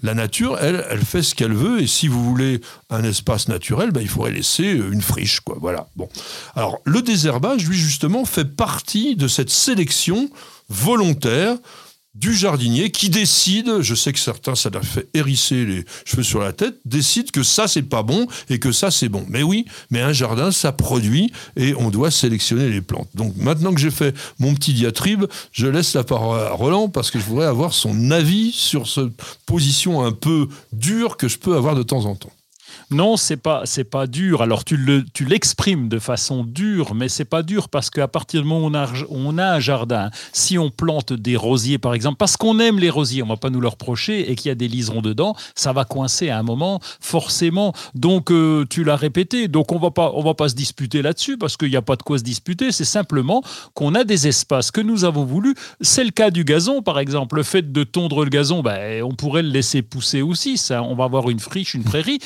[0.03, 3.93] La nature, elle, elle fait ce qu'elle veut, et si vous voulez un espace naturel,
[3.93, 5.57] ben, il faudrait laisser une friche, quoi.
[5.61, 5.87] Voilà.
[5.95, 6.09] Bon.
[6.57, 10.29] Alors, le désherbage, lui, justement, fait partie de cette sélection
[10.69, 11.57] volontaire
[12.15, 16.41] du jardinier qui décide, je sais que certains ça leur fait hérisser les cheveux sur
[16.41, 19.25] la tête, décide que ça c'est pas bon et que ça c'est bon.
[19.29, 23.09] Mais oui, mais un jardin ça produit et on doit sélectionner les plantes.
[23.15, 27.11] Donc maintenant que j'ai fait mon petit diatribe, je laisse la parole à Roland parce
[27.11, 29.13] que je voudrais avoir son avis sur cette
[29.47, 32.33] position un peu dure que je peux avoir de temps en temps.
[32.93, 34.43] Non, c'est pas c'est pas dur.
[34.43, 38.43] Alors tu le tu l'exprimes de façon dure, mais c'est pas dur parce qu'à partir
[38.43, 41.95] du moment où on a, on a un jardin, si on plante des rosiers par
[41.95, 44.53] exemple, parce qu'on aime les rosiers, on va pas nous le reprocher et qu'il y
[44.53, 47.73] a des liserons dedans, ça va coincer à un moment forcément.
[47.95, 49.49] Donc euh, tu l'as répété.
[49.49, 51.97] Donc on va pas on va pas se disputer là-dessus parce qu'il n'y a pas
[51.97, 52.73] de quoi se disputer.
[52.73, 55.55] C'est simplement qu'on a des espaces que nous avons voulu.
[55.81, 57.37] C'est le cas du gazon par exemple.
[57.37, 60.61] Le fait de tondre le gazon, ben, on pourrait le laisser pousser aussi.
[60.71, 62.19] On va avoir une friche, une prairie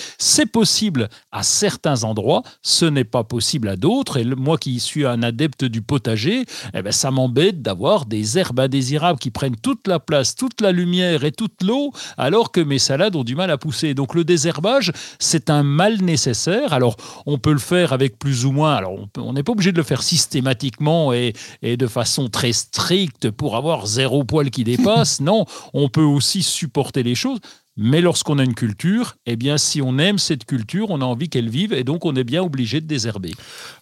[0.56, 4.16] possible à certains endroits, ce n'est pas possible à d'autres.
[4.16, 8.60] Et moi qui suis un adepte du potager, eh ben, ça m'embête d'avoir des herbes
[8.60, 12.78] indésirables qui prennent toute la place, toute la lumière et toute l'eau, alors que mes
[12.78, 13.92] salades ont du mal à pousser.
[13.92, 16.72] Donc le désherbage, c'est un mal nécessaire.
[16.72, 19.76] Alors on peut le faire avec plus ou moins, alors on n'est pas obligé de
[19.76, 25.20] le faire systématiquement et, et de façon très stricte pour avoir zéro poil qui dépasse.
[25.30, 27.40] non, on peut aussi supporter les choses.
[27.76, 31.28] Mais lorsqu'on a une culture, eh bien, si on aime cette culture, on a envie
[31.28, 33.32] qu'elle vive et donc on est bien obligé de désherber.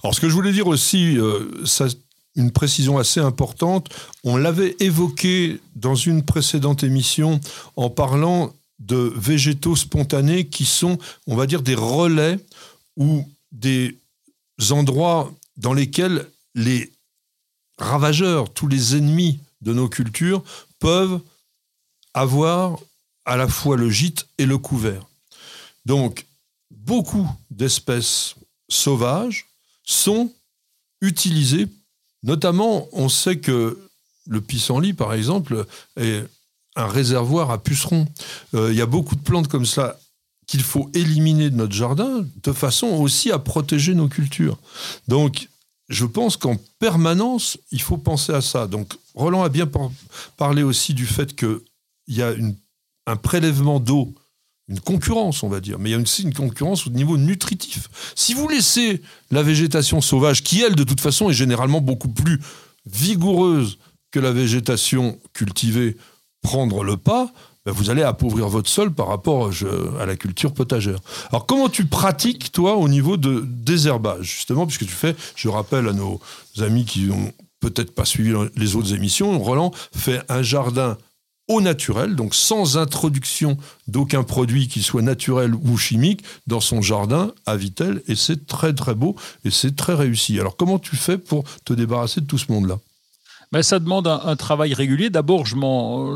[0.02, 1.86] Alors, ce que je voulais dire aussi, euh, ça,
[2.34, 3.88] une précision assez importante,
[4.24, 7.40] on l'avait évoqué dans une précédente émission
[7.76, 12.38] en parlant de végétaux spontanés qui sont, on va dire, des relais
[12.96, 13.96] ou des
[14.70, 16.26] endroits dans lesquels
[16.56, 16.90] les
[17.78, 20.42] ravageurs, tous les ennemis de nos cultures
[20.80, 21.20] peuvent
[22.12, 22.78] avoir
[23.24, 25.06] à la fois le gîte et le couvert.
[25.84, 26.26] Donc,
[26.70, 28.34] beaucoup d'espèces
[28.68, 29.46] sauvages
[29.84, 30.30] sont
[31.00, 31.68] utilisées,
[32.22, 33.78] notamment, on sait que
[34.26, 36.24] le pissenlit, par exemple, est
[36.76, 38.06] un réservoir à pucerons.
[38.54, 39.98] Euh, il y a beaucoup de plantes comme ça
[40.46, 44.58] qu'il faut éliminer de notre jardin, de façon aussi à protéger nos cultures.
[45.08, 45.48] Donc,
[45.88, 48.66] je pense qu'en permanence, il faut penser à ça.
[48.66, 49.68] Donc, Roland a bien
[50.36, 51.60] parlé aussi du fait qu'il
[52.08, 52.56] y a une
[53.06, 54.14] un prélèvement d'eau,
[54.68, 57.88] une concurrence, on va dire, mais il y a aussi une concurrence au niveau nutritif.
[58.14, 62.40] Si vous laissez la végétation sauvage, qui elle, de toute façon, est généralement beaucoup plus
[62.86, 63.78] vigoureuse
[64.10, 65.96] que la végétation cultivée,
[66.40, 67.32] prendre le pas,
[67.66, 69.50] ben vous allez appauvrir votre sol par rapport
[69.98, 70.98] à la culture potagère.
[71.30, 75.88] Alors comment tu pratiques, toi, au niveau de désherbage, justement, puisque tu fais, je rappelle
[75.88, 76.20] à nos
[76.58, 80.98] amis qui ont peut-être pas suivi les autres émissions, Roland fait un jardin
[81.48, 87.32] au naturel, donc sans introduction d'aucun produit qui soit naturel ou chimique, dans son jardin
[87.46, 90.40] à Vitel, et c'est très très beau et c'est très réussi.
[90.40, 92.78] Alors comment tu fais pour te débarrasser de tout ce monde-là?
[93.54, 95.10] Mais ça demande un, travail régulier.
[95.10, 95.54] D'abord, je,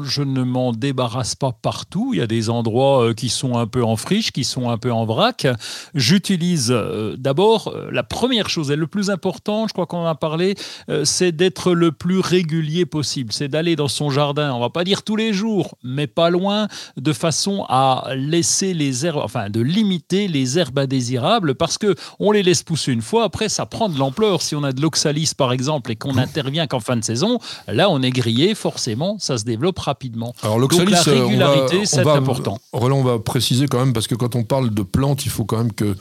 [0.02, 2.10] je, ne m'en débarrasse pas partout.
[2.12, 4.76] Il y a des endroits euh, qui sont un peu en friche, qui sont un
[4.76, 5.46] peu en vrac.
[5.94, 10.06] J'utilise euh, d'abord, euh, la première chose et le plus important, je crois qu'on en
[10.06, 10.56] a parlé,
[11.04, 13.32] c'est d'être le plus régulier possible.
[13.32, 16.66] C'est d'aller dans son jardin, on va pas dire tous les jours, mais pas loin,
[16.96, 22.32] de façon à laisser les herbes, enfin de limiter les herbes indésirables parce que on
[22.32, 24.42] les laisse pousser une fois, après ça prend de l'ampleur.
[24.42, 27.27] Si on a de l'oxalis par exemple et qu'on intervient qu'en fin de saison,
[27.66, 30.34] Là, on est grillé, forcément, ça se développe rapidement.
[30.42, 32.58] Alors, Donc la euh, régularité, c'est important.
[32.72, 35.44] Roland, on va préciser quand même, parce que quand on parle de plantes, il faut
[35.44, 35.96] quand même que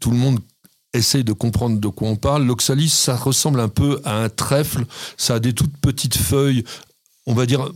[0.00, 0.40] tout le monde
[0.94, 2.44] essaye de comprendre de quoi on parle.
[2.44, 4.84] L'oxalis, ça ressemble un peu à un trèfle.
[5.16, 6.64] Ça a des toutes petites feuilles,
[7.26, 7.68] on va dire,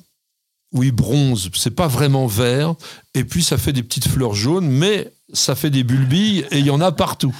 [0.72, 1.50] oui, bronze.
[1.54, 2.74] C'est pas vraiment vert.
[3.14, 6.66] Et puis, ça fait des petites fleurs jaunes, mais ça fait des bulbilles et il
[6.66, 7.34] y en a partout.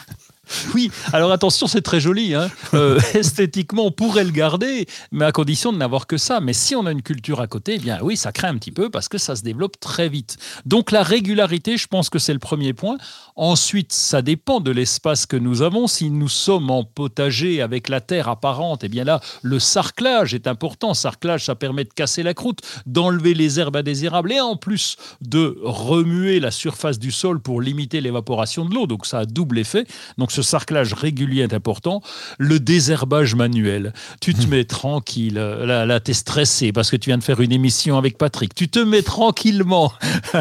[0.75, 2.35] Oui, alors attention, c'est très joli.
[2.35, 2.51] Hein.
[2.75, 6.41] Euh, esthétiquement, on pourrait le garder, mais à condition de n'avoir que ça.
[6.41, 8.73] Mais si on a une culture à côté, eh bien oui, ça craint un petit
[8.73, 10.37] peu parce que ça se développe très vite.
[10.65, 12.97] Donc la régularité, je pense que c'est le premier point.
[13.35, 15.87] Ensuite, ça dépend de l'espace que nous avons.
[15.87, 20.47] Si nous sommes en potager avec la terre apparente, eh bien là, le sarclage est
[20.47, 20.95] important.
[20.95, 25.59] Sarclage, ça permet de casser la croûte, d'enlever les herbes indésirables et en plus de
[25.63, 28.87] remuer la surface du sol pour limiter l'évaporation de l'eau.
[28.87, 29.87] Donc ça a double effet.
[30.19, 32.03] Donc ce sarclage régulier est important.
[32.39, 33.95] Le désherbage manuel.
[34.21, 34.51] Tu te hmm.
[34.51, 35.35] mets tranquille.
[35.35, 38.55] Là, là tu es stressé parce que tu viens de faire une émission avec Patrick.
[38.55, 39.93] Tu te mets tranquillement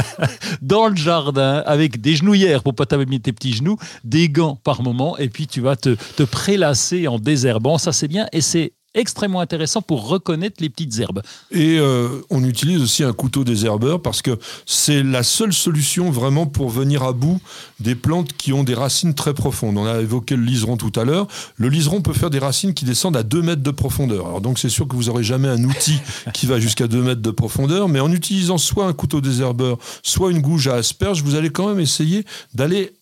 [0.61, 4.81] dans le jardin avec des genouillères pour pas t'abîmer tes petits genoux, des gants par
[4.81, 7.77] moment, et puis tu vas te, te prélasser en désherbant.
[7.77, 8.27] Ça, c'est bien.
[8.33, 11.21] Et c'est extrêmement intéressant pour reconnaître les petites herbes.
[11.51, 16.47] Et euh, on utilise aussi un couteau désherbeur parce que c'est la seule solution vraiment
[16.47, 17.39] pour venir à bout
[17.79, 19.77] des plantes qui ont des racines très profondes.
[19.77, 21.27] On a évoqué le liseron tout à l'heure.
[21.57, 24.25] Le liseron peut faire des racines qui descendent à 2 mètres de profondeur.
[24.25, 25.99] Alors donc c'est sûr que vous n'aurez jamais un outil
[26.33, 30.31] qui va jusqu'à 2 mètres de profondeur, mais en utilisant soit un couteau désherbeur, soit
[30.31, 32.93] une gouge à asperge, vous allez quand même essayer d'aller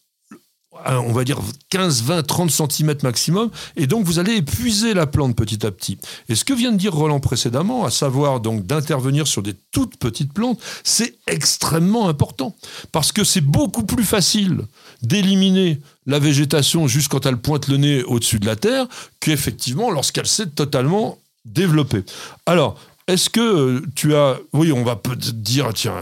[0.86, 5.36] on va dire 15, 20, 30 cm maximum, et donc vous allez épuiser la plante
[5.36, 5.98] petit à petit.
[6.30, 9.98] Et ce que vient de dire Roland précédemment, à savoir donc d'intervenir sur des toutes
[9.98, 12.56] petites plantes, c'est extrêmement important,
[12.91, 14.62] parce que c'est beaucoup plus facile
[15.02, 18.88] d'éliminer la végétation juste quand elle pointe le nez au-dessus de la terre,
[19.19, 22.04] qu'effectivement lorsqu'elle s'est totalement développée.
[22.46, 24.39] Alors, est-ce que euh, tu as...
[24.54, 25.94] Oui, on va peut-être dire, tiens,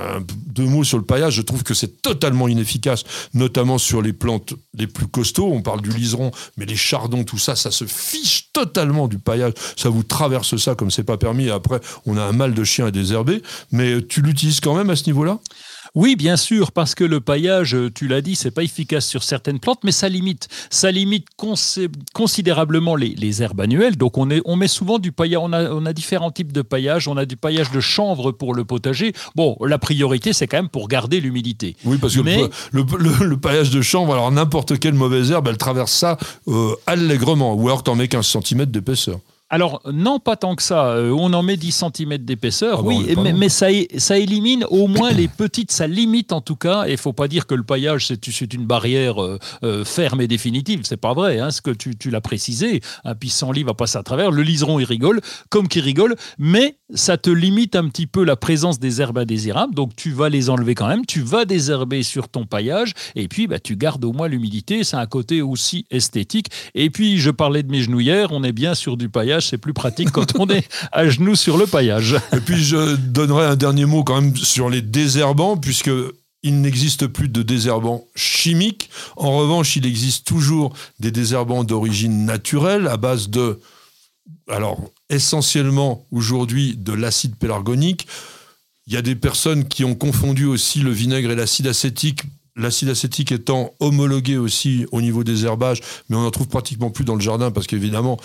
[0.47, 1.33] deux mots sur le paillage.
[1.33, 5.51] Je trouve que c'est totalement inefficace, notamment sur les plantes les plus costauds.
[5.51, 9.53] On parle du liseron, mais les chardons, tout ça, ça se fiche totalement du paillage.
[9.75, 11.45] Ça vous traverse ça comme c'est pas permis.
[11.45, 13.41] Et après, on a un mal de chien à désherber.
[13.71, 15.39] Mais tu l'utilises quand même à ce niveau-là?
[15.93, 19.59] Oui, bien sûr, parce que le paillage, tu l'as dit, c'est pas efficace sur certaines
[19.59, 21.27] plantes, mais ça limite, ça limite
[22.13, 23.97] considérablement les, herbes annuelles.
[23.97, 26.61] Donc on, est, on met souvent du paillage, on a, on a différents types de
[26.61, 29.11] paillage, on a du paillage de chanvre pour le potager.
[29.35, 31.75] Bon, la priorité, c'est quand même pour garder l'humidité.
[31.83, 32.21] Oui, parce que
[32.71, 36.17] le, paillage de chanvre, alors n'importe quelle mauvaise herbe, elle traverse ça
[36.47, 39.19] euh, allègrement, ou alors t'en mets 15 cm d'épaisseur.
[39.53, 40.85] Alors, non, pas tant que ça.
[40.91, 45.11] Euh, on en met 10 cm d'épaisseur, ah oui, mais, ça, ça, élimine au moins
[45.11, 46.85] les petites, ça limite en tout cas.
[46.87, 50.27] Et il faut pas dire que le paillage, c'est une barrière euh, euh, ferme et
[50.29, 50.81] définitive.
[50.83, 52.79] C'est pas vrai, hein, ce que tu, l'as précisé.
[53.03, 54.31] Un pissenlit va passer à travers.
[54.31, 58.37] Le liseron, il rigole, comme qui rigole, mais ça te limite un petit peu la
[58.37, 59.75] présence des herbes indésirables.
[59.75, 61.05] Donc, tu vas les enlever quand même.
[61.05, 62.93] Tu vas désherber sur ton paillage.
[63.15, 64.85] Et puis, bah, tu gardes au moins l'humidité.
[64.85, 66.47] C'est un côté aussi esthétique.
[66.73, 68.31] Et puis, je parlais de mes genouillères.
[68.31, 71.57] On est bien sur du paillage c'est plus pratique quand on est à genoux sur
[71.57, 72.15] le paillage.
[72.33, 75.91] Et puis je donnerai un dernier mot quand même sur les désherbants, puisque
[76.43, 78.89] il n'existe plus de désherbants chimiques.
[79.15, 83.59] En revanche, il existe toujours des désherbants d'origine naturelle à base de,
[84.47, 84.79] alors
[85.09, 88.07] essentiellement aujourd'hui de l'acide pélargonique.
[88.87, 92.23] Il y a des personnes qui ont confondu aussi le vinaigre et l'acide acétique
[92.61, 97.03] L'acide acétique étant homologué aussi au niveau des herbages, mais on n'en trouve pratiquement plus
[97.03, 98.17] dans le jardin parce qu'évidemment,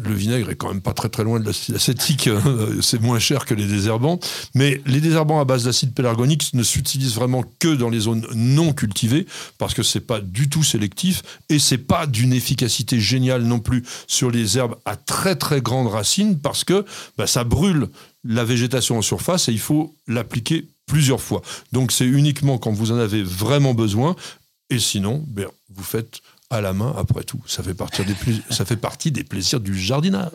[0.00, 3.18] le vinaigre est quand même pas très très loin de l'acide acétique, euh, c'est moins
[3.18, 4.20] cher que les désherbants.
[4.54, 8.72] Mais les désherbants à base d'acide pélargonique ne s'utilisent vraiment que dans les zones non
[8.72, 9.26] cultivées
[9.58, 13.82] parce que c'est pas du tout sélectif et c'est pas d'une efficacité géniale non plus
[14.06, 16.84] sur les herbes à très très grandes racines parce que
[17.18, 17.88] bah, ça brûle
[18.24, 21.40] la végétation en surface et il faut l'appliquer plusieurs fois.
[21.72, 24.14] Donc c'est uniquement quand vous en avez vraiment besoin.
[24.68, 26.20] Et sinon, ben, vous faites
[26.50, 27.40] à la main après tout.
[27.46, 27.72] Ça fait,
[28.76, 30.32] partie des plaisirs du jardinage.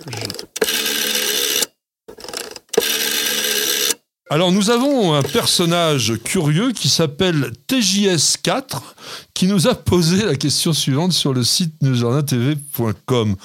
[4.32, 8.82] Alors nous avons un personnage curieux qui s'appelle TJS4
[9.36, 13.36] qui nous a posé la question suivante sur le site neusjardintv.com.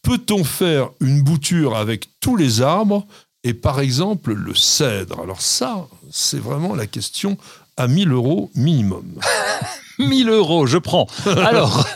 [0.00, 3.06] Peut-on faire une bouture avec tous les arbres
[3.44, 7.36] et par exemple le cèdre Alors ça, c'est vraiment la question
[7.76, 9.18] à 1000 euros minimum.
[9.98, 11.06] 1000 euros, je prends.
[11.26, 11.86] Alors,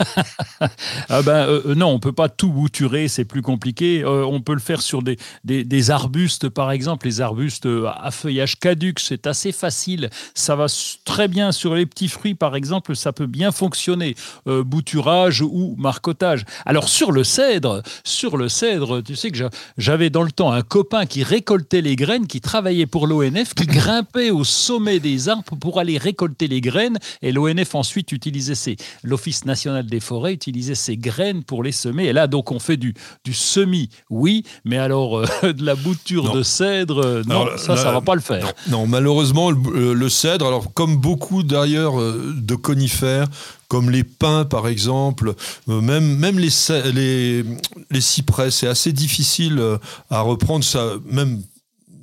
[1.09, 4.03] ah ben, euh, euh, non, on peut pas tout bouturer, c'est plus compliqué.
[4.03, 8.59] Euh, on peut le faire sur des, des, arbustes, par exemple, les arbustes à feuillage
[8.59, 10.09] caduc, c'est assez facile.
[10.33, 10.67] Ça va
[11.05, 14.15] très bien sur les petits fruits, par exemple, ça peut bien fonctionner.
[14.45, 16.45] bouturage ou marcotage.
[16.65, 20.61] Alors, sur le cèdre, sur le cèdre, tu sais que j'avais dans le temps un
[20.61, 25.55] copain qui récoltait les graines, qui travaillait pour l'ONF, qui grimpait au sommet des arbres
[25.59, 30.97] pour aller récolter les graines, et l'ONF ensuite ensuite l'Office national des forêts utilisait ces
[30.97, 32.05] graines pour les semer.
[32.05, 36.33] Et là, donc, on fait du, du semis, oui, mais alors euh, de la bouture
[36.33, 38.51] de cèdre, euh, non, ça, ça va pas le faire.
[38.69, 43.27] Non, malheureusement, le, le, cèdre, alors comme beaucoup d'ailleurs euh, de conifères,
[43.67, 45.33] comme les pins par exemple,
[45.67, 46.49] même, même les,
[46.93, 47.43] les,
[47.91, 49.61] les cyprès, c'est assez difficile
[50.09, 51.41] à reprendre ça, même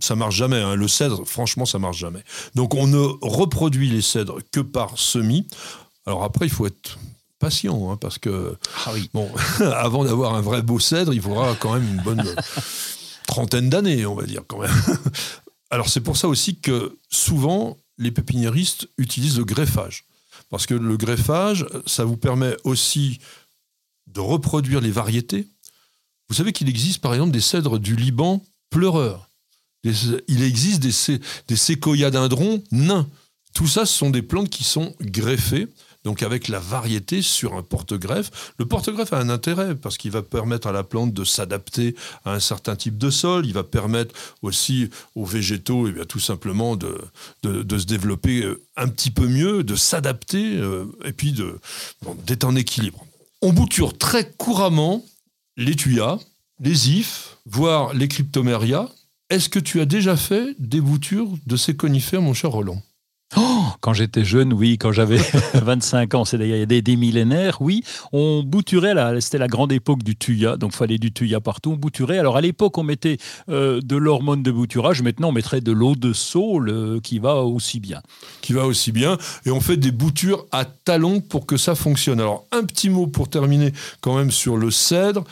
[0.00, 0.60] ça marche jamais.
[0.60, 0.74] Hein.
[0.74, 2.22] Le cèdre, franchement, ça marche jamais.
[2.54, 5.46] Donc on ne reproduit les cèdres que par semis.
[6.06, 6.98] Alors après, il faut être
[7.38, 9.30] patient, hein, parce que ah bon,
[9.60, 12.24] avant d'avoir un vrai beau cèdre, il faudra quand même une bonne
[13.26, 14.72] trentaine d'années, on va dire quand même.
[15.70, 20.04] Alors c'est pour ça aussi que souvent les pépiniéristes utilisent le greffage,
[20.48, 23.18] parce que le greffage, ça vous permet aussi
[24.06, 25.48] de reproduire les variétés.
[26.28, 29.30] Vous savez qu'il existe par exemple des cèdres du Liban pleureurs.
[29.84, 33.08] Il existe des, des séquoiadendrons nains.
[33.54, 35.68] Tout ça, ce sont des plantes qui sont greffées,
[36.04, 38.52] donc avec la variété sur un porte-greffe.
[38.58, 42.32] Le porte-greffe a un intérêt parce qu'il va permettre à la plante de s'adapter à
[42.32, 43.46] un certain type de sol.
[43.46, 46.98] Il va permettre aussi aux végétaux, et eh bien, tout simplement, de,
[47.42, 51.32] se développer euh, un petit peu mieux, de s'adapter euh, et puis
[52.26, 53.06] d'être en équilibre.
[53.40, 55.04] On bouture très couramment
[55.56, 56.18] les tuyas,
[56.60, 58.90] les ifs, voire les cryptomeria,
[59.30, 62.82] est-ce que tu as déjà fait des boutures de ces conifères, mon cher Roland?
[63.36, 65.16] Oh, quand j'étais jeune, oui, quand j'avais
[65.54, 70.14] 25 ans, c'est d'ailleurs des, des, millénaires, oui, on bouturait, c'était la grande époque du
[70.14, 72.18] tuya, donc il fallait du tuya partout, on bouturait.
[72.18, 73.16] Alors à l'époque, on mettait
[73.48, 77.80] euh, de l'hormone de bouturage, maintenant on mettrait de l'eau de saule qui va aussi
[77.80, 78.02] bien.
[78.40, 82.20] Qui va aussi bien, et on fait des boutures à talons pour que ça fonctionne.
[82.20, 85.24] Alors un petit mot pour terminer quand même sur le cèdre.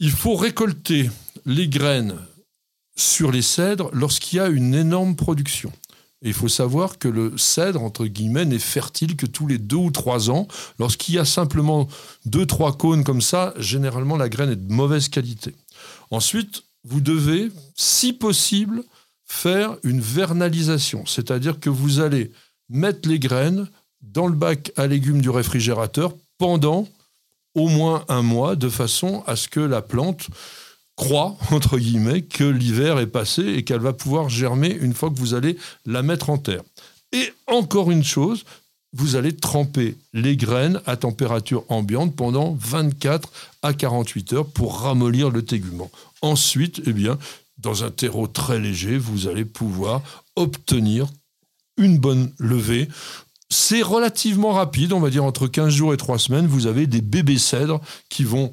[0.00, 1.10] Il faut récolter
[1.44, 2.14] les graines
[2.96, 5.72] sur les cèdres lorsqu'il y a une énorme production.
[6.22, 9.90] Il faut savoir que le cèdre, entre guillemets, n'est fertile que tous les deux ou
[9.90, 10.48] trois ans.
[10.78, 11.86] Lorsqu'il y a simplement
[12.24, 15.54] deux, trois cônes comme ça, généralement la graine est de mauvaise qualité.
[16.10, 18.82] Ensuite, vous devez, si possible,
[19.26, 21.04] faire une vernalisation.
[21.04, 22.32] C'est-à-dire que vous allez
[22.70, 23.68] mettre les graines
[24.00, 26.88] dans le bac à légumes du réfrigérateur pendant
[27.54, 30.28] au moins un mois, de façon à ce que la plante
[30.96, 35.18] croit, entre guillemets, que l'hiver est passé et qu'elle va pouvoir germer une fois que
[35.18, 36.62] vous allez la mettre en terre.
[37.12, 38.44] Et encore une chose,
[38.92, 43.28] vous allez tremper les graines à température ambiante pendant 24
[43.62, 45.90] à 48 heures pour ramollir le tégument.
[46.22, 47.18] Ensuite, eh bien,
[47.58, 50.02] dans un terreau très léger, vous allez pouvoir
[50.36, 51.08] obtenir
[51.76, 52.88] une bonne levée.
[53.50, 57.00] C'est relativement rapide, on va dire entre 15 jours et 3 semaines, vous avez des
[57.00, 58.52] bébés cèdres qui vont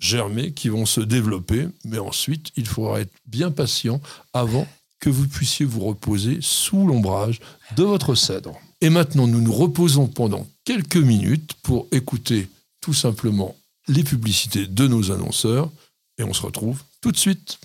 [0.00, 4.00] germer, qui vont se développer, mais ensuite, il faudra être bien patient
[4.32, 4.66] avant
[4.98, 7.40] que vous puissiez vous reposer sous l'ombrage
[7.76, 8.58] de votre cèdre.
[8.80, 12.48] Et maintenant, nous nous reposons pendant quelques minutes pour écouter
[12.80, 13.54] tout simplement
[13.88, 15.70] les publicités de nos annonceurs
[16.18, 17.58] et on se retrouve tout de suite.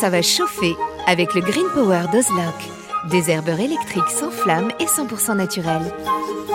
[0.00, 0.74] Ça va chauffer
[1.06, 2.54] avec le Green Power d'Ozlock.
[3.10, 5.92] Des herbeurs électriques sans flamme et 100% naturels.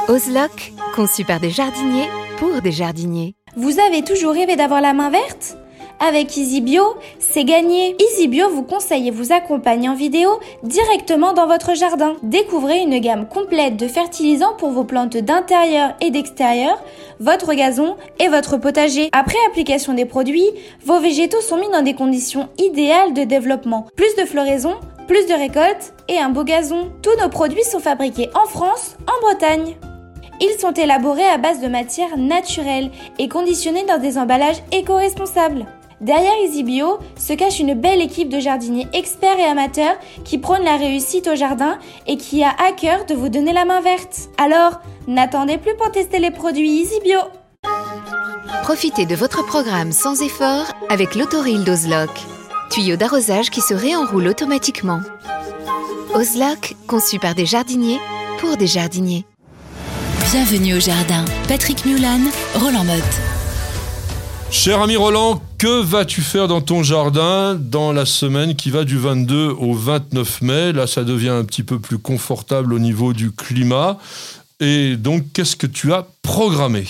[0.10, 3.36] Ozlock, conçu par des jardiniers pour des jardiniers.
[3.58, 5.58] Vous avez toujours rêvé d'avoir la main verte?
[6.00, 7.98] Avec EasyBio, c'est gagné.
[8.00, 12.16] EasyBio vous conseille et vous accompagne en vidéo directement dans votre jardin.
[12.24, 16.82] Découvrez une gamme complète de fertilisants pour vos plantes d'intérieur et d'extérieur,
[17.20, 19.10] votre gazon et votre potager.
[19.12, 20.50] Après application des produits,
[20.86, 23.86] vos végétaux sont mis dans des conditions idéales de développement.
[23.98, 24.76] Plus de floraison,
[25.08, 26.90] plus de récoltes et un beau gazon.
[27.04, 29.76] Tous nos produits sont fabriqués en France, en Bretagne.
[30.42, 32.90] Ils sont élaborés à base de matières naturelles
[33.20, 35.68] et conditionnés dans des emballages éco-responsables.
[36.02, 40.78] Derrière EasyBio se cache une belle équipe de jardiniers experts et amateurs qui prônent la
[40.78, 41.78] réussite au jardin
[42.08, 44.30] et qui a à cœur de vous donner la main verte.
[44.40, 47.20] Alors, n'attendez plus pour tester les produits EasyBio.
[48.64, 52.10] Profitez de votre programme sans effort avec l'autoril d'Ozlock.
[52.72, 55.02] Tuyau d'arrosage qui se réenroule automatiquement.
[56.16, 58.00] Ozlock, conçu par des jardiniers
[58.40, 59.24] pour des jardiniers.
[60.32, 61.26] Bienvenue au jardin.
[61.50, 62.22] Patrick Mulan,
[62.56, 63.04] Roland Motte.
[64.50, 68.98] Cher ami Roland, que vas-tu faire dans ton jardin dans la semaine qui va du
[68.98, 70.72] 22 au 29 mai?
[70.72, 73.98] Là, ça devient un petit peu plus confortable au niveau du climat.
[74.62, 76.86] Et donc, qu'est-ce que tu as programmé?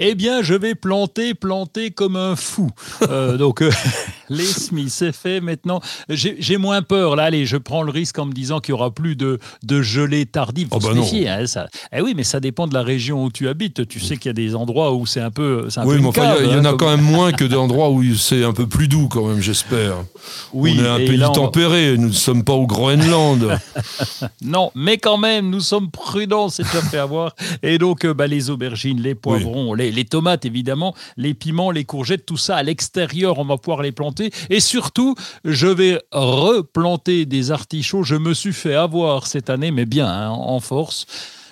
[0.00, 2.70] Eh bien, je vais planter, planter comme un fou.
[3.02, 3.70] Euh, donc, euh,
[4.28, 5.80] les semis, c'est fait maintenant.
[6.08, 7.16] J'ai moins peur.
[7.16, 9.82] Là, allez, je prends le risque en me disant qu'il n'y aura plus de, de
[9.82, 10.68] gelée tardive.
[10.70, 11.66] Oh bah hein, ça.
[11.92, 13.88] Eh oui, mais ça dépend de la région où tu habites.
[13.88, 15.66] Tu sais qu'il y a des endroits où c'est un peu.
[15.76, 18.02] Un oui, mais enfin, il y, en a hein, quand même moins que d'endroits où
[18.14, 19.96] c'est un peu plus doux, quand même, j'espère.
[20.52, 21.96] Oui, on est un pays tempéré.
[21.98, 23.58] Nous ne sommes pas au Groenland.
[24.42, 26.50] non, mais quand même, nous sommes prudents.
[26.50, 27.34] C'est déjà fait avoir.
[27.64, 31.84] Et donc, euh, bah, les aubergines, les poivrons, les les, tomates évidemment, les piments, les
[31.84, 34.30] courgettes, tout ça à l'extérieur, on va pouvoir les planter.
[34.50, 35.14] Et surtout,
[35.44, 38.02] je vais replanter des artichauts.
[38.02, 41.06] Je me suis fait avoir cette année, mais bien, hein, en force.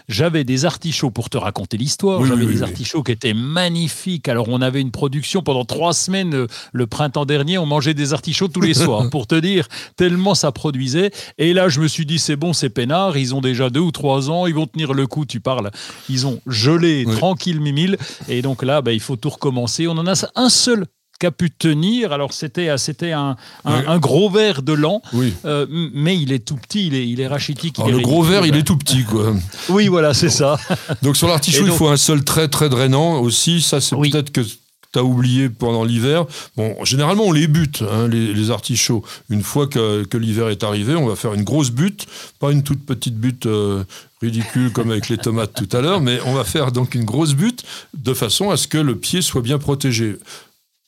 [0.08, 2.24] J'avais des artichauts pour te raconter l'histoire.
[2.24, 4.28] J'avais des artichauts qui étaient magnifiques.
[4.28, 7.58] Alors, on avait une production pendant trois semaines euh, le printemps dernier.
[7.58, 11.10] On mangeait des artichauts tous les soirs, pour te dire, tellement ça produisait.
[11.38, 13.16] Et là, je me suis dit, c'est bon, c'est peinard.
[13.16, 14.46] Ils ont déjà deux ou trois ans.
[14.46, 15.70] Ils vont tenir le coup, tu parles.
[16.08, 17.96] Ils ont gelé tranquille, mimile.
[18.28, 19.88] Et donc là, bah, il faut tout recommencer.
[19.88, 20.86] On en a un seul
[21.18, 22.12] qu'a pu tenir.
[22.12, 25.34] Alors c'était c'était un, un, gros verre de lent, oui.
[25.44, 27.78] Euh, mais il est tout petit, il est, il est rachitique.
[27.78, 29.34] le gros verre, il est tout petit, quoi.
[29.68, 30.58] oui, voilà, c'est ça.
[31.02, 33.60] Donc sur l'artichaut, il faut un sol très très drainant aussi.
[33.60, 36.26] Ça, c'est peut-être que tu as oublié pendant l'hiver.
[36.56, 39.02] Bon, généralement, on les bute, hein, les, artichauts.
[39.28, 42.06] Une fois que, que l'hiver est arrivé, on va faire une grosse butte,
[42.38, 43.84] pas une toute petite butte euh,
[44.22, 47.34] ridicule comme avec les tomates tout à l'heure, mais on va faire donc une grosse
[47.34, 47.64] butte
[47.94, 50.16] de façon à ce que le pied soit bien protégé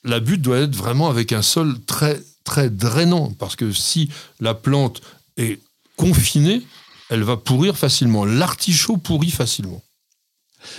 [0.09, 4.55] la butte doit être vraiment avec un sol très, très drainant, parce que si la
[4.55, 5.03] plante
[5.37, 5.61] est
[5.97, 6.63] confinée,
[7.11, 8.25] elle va pourrir facilement.
[8.25, 9.83] L'artichaut pourrit facilement.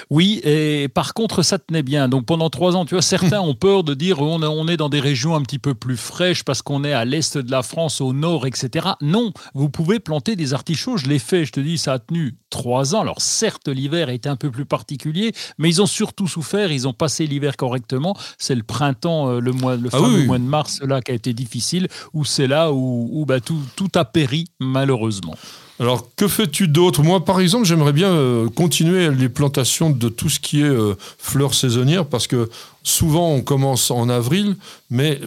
[0.09, 2.07] Oui, et par contre, ça tenait bien.
[2.07, 4.89] Donc pendant trois ans, tu vois, certains ont peur de dire on, on est dans
[4.89, 8.01] des régions un petit peu plus fraîches parce qu'on est à l'est de la France,
[8.01, 8.89] au nord, etc.
[9.01, 10.97] Non, vous pouvez planter des artichauts.
[10.97, 13.01] Je l'ai fait, je te dis, ça a tenu trois ans.
[13.01, 16.71] Alors certes, l'hiver été un peu plus particulier, mais ils ont surtout souffert.
[16.71, 18.15] Ils ont passé l'hiver correctement.
[18.37, 21.33] C'est le printemps, euh, le mois, le ah mois de mars, là, qui a été
[21.33, 25.35] difficile, où c'est là où, où bah, tout, tout a péri, malheureusement.
[25.79, 27.03] Alors, que fais-tu d'autre?
[27.03, 30.95] Moi, par exemple, j'aimerais bien euh, continuer les plantations de tout ce qui est euh,
[31.17, 32.49] fleurs saisonnières, parce que
[32.83, 34.57] souvent, on commence en avril,
[34.89, 35.21] mais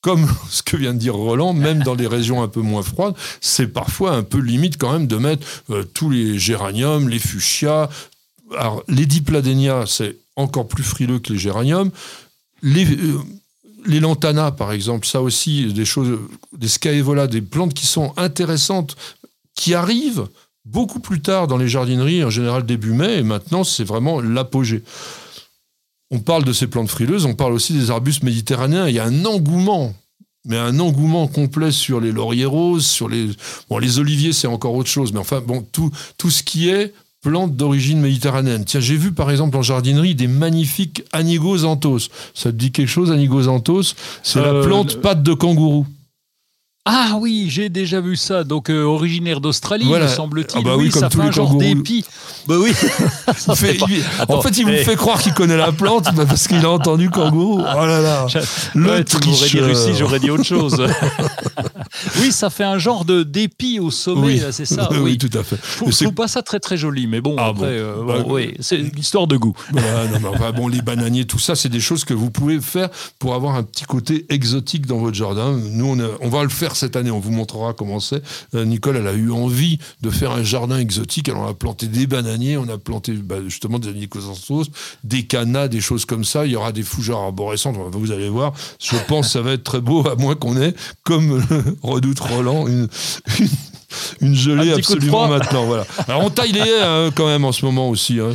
[0.00, 3.14] comme ce que vient de dire Roland, même dans les régions un peu moins froides,
[3.40, 7.88] c'est parfois un peu limite quand même de mettre euh, tous les géraniums, les fuchsias.
[8.58, 11.90] Alors, les dipladénias, c'est encore plus frileux que les géraniums.
[12.62, 16.18] Les, lantanas, par exemple, ça aussi, des choses,
[16.52, 18.96] des scaevola, des plantes qui sont intéressantes
[19.60, 20.26] qui arrive
[20.64, 24.82] beaucoup plus tard dans les jardineries, en général début mai, et maintenant c'est vraiment l'apogée.
[26.10, 28.88] On parle de ces plantes frileuses, on parle aussi des arbustes méditerranéens.
[28.88, 29.94] Il y a un engouement,
[30.46, 33.28] mais un engouement complet sur les lauriers roses, sur les.
[33.68, 36.92] Bon, les oliviers, c'est encore autre chose, mais enfin, bon, tout, tout ce qui est
[37.22, 38.64] plantes d'origine méditerranéenne.
[38.64, 41.58] Tiens, j'ai vu par exemple en jardinerie des magnifiques anigos
[42.34, 43.42] Ça te dit quelque chose, anigos
[44.22, 45.86] C'est la Euh, plante le- patte de kangourou.
[46.92, 48.42] Ah oui, j'ai déjà vu ça.
[48.42, 50.06] Donc euh, originaire d'Australie, Voilà.
[50.06, 50.58] me semble-t-il.
[50.60, 52.04] Ah bah oui, comme ça tous fait les un genre d'épi.
[52.48, 52.72] Bah oui.
[53.36, 54.02] Ça Il fait- fait pas- il-
[54.34, 54.82] en fait, il vous eh.
[54.84, 57.60] fait croire qu'il connaît la plante bah, parce qu'il a entendu kangourou.
[57.60, 58.26] Oh là là.
[58.74, 59.66] Le Ouais, tu m'aurais dit tricheur.
[59.66, 60.82] Russie, j'aurais dit autre chose.
[62.20, 64.42] oui, ça fait un genre de d'épi au sommet, Oui.
[64.50, 64.88] c'est ça.
[64.90, 65.18] Oui, oui.
[65.18, 65.56] tout à fait.
[65.86, 67.66] Je trouve, pas ça très très joli, mais bon, Ah après, bon.
[67.66, 69.54] euh, Bah, bon, oui, c'est une histoire de goût.
[69.72, 72.60] Voilà, non, mais enfin, bon, les bananiers, tout ça, c'est des choses que vous pouvez
[72.60, 72.88] faire
[73.18, 75.52] pour avoir un petit côté exotique dans votre jardin.
[75.72, 77.10] Nous, on, a- on va le faire cette année.
[77.10, 78.22] On vous montrera comment c'est.
[78.54, 81.28] Euh, Nicole, elle a eu envie de faire un jardin exotique.
[81.28, 84.64] Alors, on a planté des bananiers, on a planté bah, justement des anicosanthos,
[85.04, 86.46] des canas, des choses comme ça.
[86.46, 87.76] Il y aura des fougères arborescentes.
[87.92, 88.52] Vous allez voir.
[88.80, 90.74] Je pense que ça va être très beau, à moins qu'on ait,
[91.04, 91.44] comme
[91.82, 92.88] redoute Roland, une,
[93.38, 93.48] une,
[94.20, 95.66] une gelée absolument maintenant.
[95.66, 95.86] Voilà.
[96.08, 98.18] Alors, on taille les haies hein, quand même en ce moment aussi.
[98.20, 98.32] hein.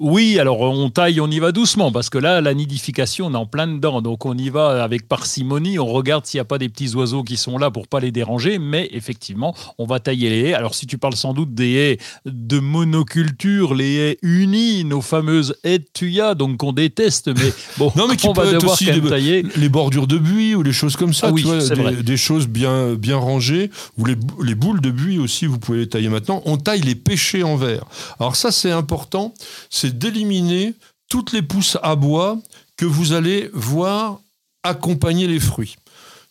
[0.00, 3.36] Oui, alors on taille, on y va doucement, parce que là, la nidification, on est
[3.36, 4.00] en plein dedans.
[4.00, 7.22] Donc on y va avec parcimonie, on regarde s'il n'y a pas des petits oiseaux
[7.22, 10.54] qui sont là pour pas les déranger, mais effectivement, on va tailler les haies.
[10.54, 15.56] Alors si tu parles sans doute des haies de monoculture, les haies unies, nos fameuses
[15.64, 19.00] haies de tuya, donc qu'on déteste, mais bon, Non, mais on va devoir aussi des-
[19.06, 19.44] tailler.
[19.56, 21.82] les bordures de buis ou les choses comme ça, Ah oui, tu vois, c'est des,
[21.82, 21.94] vrai.
[21.96, 25.80] des choses bien, bien rangées, ou les, bou- les boules de buis aussi, vous pouvez
[25.80, 26.40] les tailler maintenant.
[26.46, 27.84] On taille les pêchers en verre.
[28.18, 29.34] Alors ça, c'est important,
[29.68, 30.74] c'est d'éliminer
[31.08, 32.38] toutes les pousses à bois
[32.76, 34.20] que vous allez voir
[34.62, 35.76] accompagner les fruits.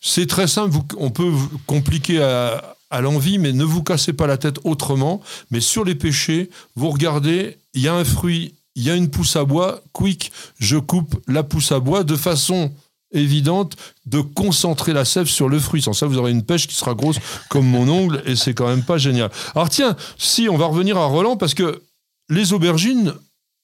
[0.00, 1.32] C'est très simple, on peut
[1.66, 5.20] compliquer à, à l'envie, mais ne vous cassez pas la tête autrement.
[5.50, 9.10] Mais sur les pêchers, vous regardez, il y a un fruit, il y a une
[9.10, 12.72] pousse à bois, quick, je coupe la pousse à bois de façon
[13.12, 15.82] évidente de concentrer la sève sur le fruit.
[15.82, 18.68] Sans ça, vous aurez une pêche qui sera grosse comme mon ongle et c'est quand
[18.68, 19.30] même pas génial.
[19.54, 21.82] Alors tiens, si on va revenir à Roland parce que
[22.28, 23.14] les aubergines,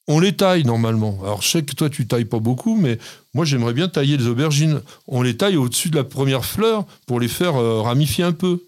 [0.08, 1.18] on les taille normalement.
[1.22, 2.98] Alors je sais que toi tu tailles pas beaucoup, mais
[3.34, 4.80] moi j'aimerais bien tailler les aubergines.
[5.08, 8.62] On les taille au-dessus de la première fleur pour les faire euh, ramifier un peu.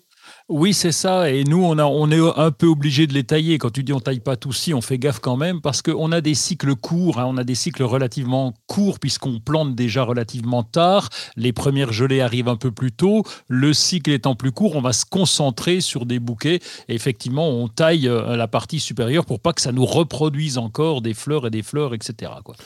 [0.50, 1.30] Oui, c'est ça.
[1.30, 3.58] Et nous, on, a, on est un peu obligé de les tailler.
[3.58, 6.10] Quand tu dis on taille pas tout si, on fait gaffe quand même parce qu'on
[6.10, 7.18] a des cycles courts.
[7.18, 7.26] hein.
[7.28, 11.10] on a des cycles relativement courts puisqu'on plante déjà relativement tard.
[11.36, 13.24] Les premières gelées arrivent un peu plus tôt.
[13.48, 16.60] Le cycle étant plus court, on va se concentrer sur des bouquets.
[16.88, 21.02] Et effectivement, on taille euh, la partie supérieure pour pas que ça nous reproduise encore
[21.02, 22.32] des fleurs et des fleurs, etc.
[22.42, 22.56] Quoi.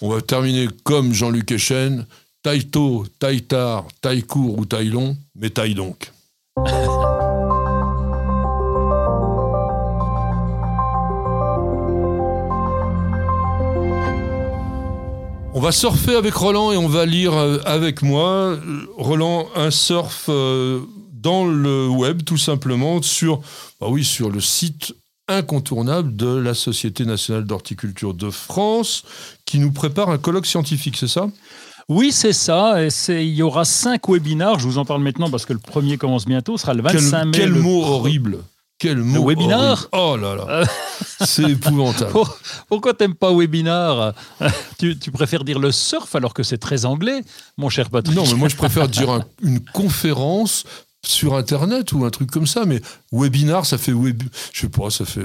[0.00, 2.04] On va terminer comme Jean-Luc Echen.
[2.42, 6.10] Taille tôt, taille tard, taille court ou taille long, mais taille donc.
[15.58, 18.56] On va surfer avec Roland et on va lire euh, avec moi.
[18.96, 20.82] Roland, un surf euh,
[21.12, 23.40] dans le web, tout simplement, sur,
[23.80, 24.94] bah oui, sur le site
[25.26, 29.02] incontournable de la Société nationale d'horticulture de France,
[29.46, 31.26] qui nous prépare un colloque scientifique, c'est ça?
[31.88, 32.80] Oui, c'est ça.
[32.84, 34.60] Et il y aura cinq webinars.
[34.60, 36.56] Je vous en parle maintenant parce que le premier commence bientôt.
[36.56, 37.30] Ce sera le 25 Quel, mai.
[37.36, 38.38] quel mot horrible
[38.78, 39.90] Quel mot webinar horrible.
[39.92, 40.64] Oh là là
[41.26, 42.12] C'est épouvantable.
[42.12, 44.14] Pour- Pourquoi t'aimes pas webinar?
[44.78, 47.22] Tu, tu préfères dire le surf alors que c'est très anglais,
[47.56, 48.16] mon cher Patrick?
[48.16, 50.64] Non, mais moi je préfère dire un- une conférence
[51.06, 52.80] sur Internet ou un truc comme ça, mais
[53.12, 54.22] webinar, ça fait web,
[54.52, 55.20] je sais pas, ça fait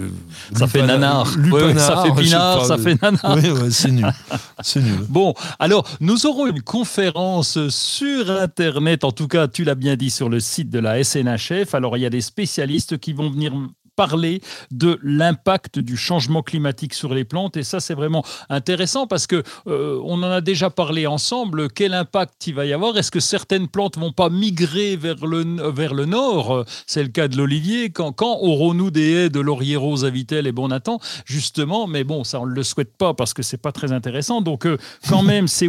[0.56, 1.36] Ça fait lupana- nanar.
[1.38, 3.36] Lupanar, ça fait pas, ça fait nanar.
[3.38, 4.06] Ouais, ouais, c'est nul,
[4.62, 5.00] c'est nul.
[5.10, 10.12] Bon, alors nous aurons une conférence sur Internet, en tout cas tu l'as bien dit
[10.12, 11.74] sur le site de la SNHF.
[11.74, 13.52] Alors il y a des spécialistes qui vont venir
[13.96, 14.42] parler
[14.72, 17.58] de l'impact du changement climatique sur les plantes.
[17.58, 21.70] Et ça c'est vraiment intéressant parce que euh, on en a déjà parlé ensemble.
[21.70, 22.98] Quel impact il va y avoir?
[22.98, 26.66] Est-ce que certaines plantes vont pas migrer vers le vers le nord?
[26.88, 27.90] C'est le cas de l'olivier.
[27.90, 32.04] Quand, quand aurons-nous des haies de laurier rose à Vitel et bon Nathan justement mais
[32.04, 34.42] bon ça on ne le souhaite pas parce que c'est pas très intéressant.
[34.42, 34.78] Donc euh,
[35.10, 35.68] quand même c'est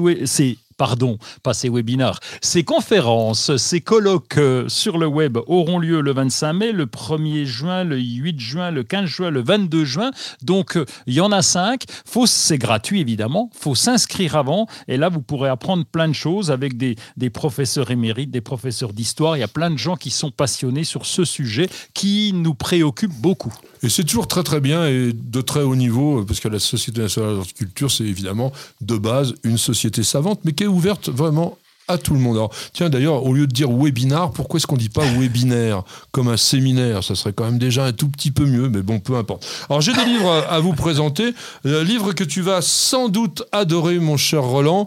[0.76, 6.12] pardon, pas ces webinars, ces conférences, ces colloques euh, sur le web auront lieu le
[6.12, 10.10] 25 mai, le 1er juin, le 8 juin, le 15 juin, le 22 juin.
[10.42, 11.84] Donc, euh, il y en a cinq.
[12.26, 13.50] C'est gratuit, évidemment.
[13.58, 14.66] faut s'inscrire avant.
[14.88, 18.92] Et là, vous pourrez apprendre plein de choses avec des, des professeurs émérites, des professeurs
[18.92, 19.36] d'histoire.
[19.36, 23.12] Il y a plein de gens qui sont passionnés sur ce sujet qui nous préoccupe
[23.12, 23.52] beaucoup.
[23.84, 27.02] Et c'est toujours très très bien et de très haut niveau, parce que la Société
[27.02, 28.50] nationale d'horticulture, c'est évidemment
[28.80, 32.36] de base une société savante, mais ouverte vraiment à tout le monde.
[32.36, 36.28] Alors, tiens, d'ailleurs, au lieu de dire webinar, pourquoi est-ce qu'on dit pas webinaire comme
[36.28, 37.04] un séminaire?
[37.04, 39.46] Ça serait quand même déjà un tout petit peu mieux, mais bon, peu importe.
[39.68, 41.34] Alors, j'ai des livres à vous présenter.
[41.62, 44.86] Le livre que tu vas sans doute adorer, mon cher Roland.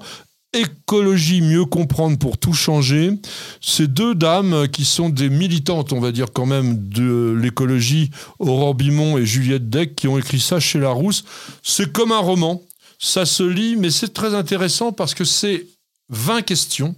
[0.53, 3.11] Écologie, mieux comprendre pour tout changer.
[3.61, 8.09] Ces deux dames qui sont des militantes, on va dire quand même, de l'écologie,
[8.39, 11.25] Aurore Bimon et Juliette Deck, qui ont écrit ça chez Larousse.
[11.61, 12.61] C'est comme un roman.
[12.99, 15.67] Ça se lit, mais c'est très intéressant parce que c'est
[16.09, 16.95] 20 questions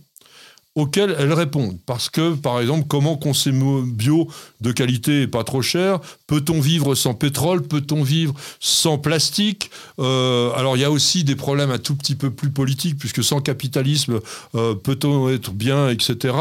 [0.76, 1.78] auxquelles elles répondent.
[1.86, 4.30] Parce que, par exemple, comment consommer bio
[4.62, 6.00] de qualité et pas trop cher?
[6.28, 7.64] Peut-on vivre sans pétrole?
[7.64, 9.72] Peut-on vivre sans plastique?
[10.00, 13.24] Euh, Alors, il y a aussi des problèmes un tout petit peu plus politiques, puisque
[13.24, 14.20] sans capitalisme,
[14.56, 16.36] euh, peut-on être bien, etc.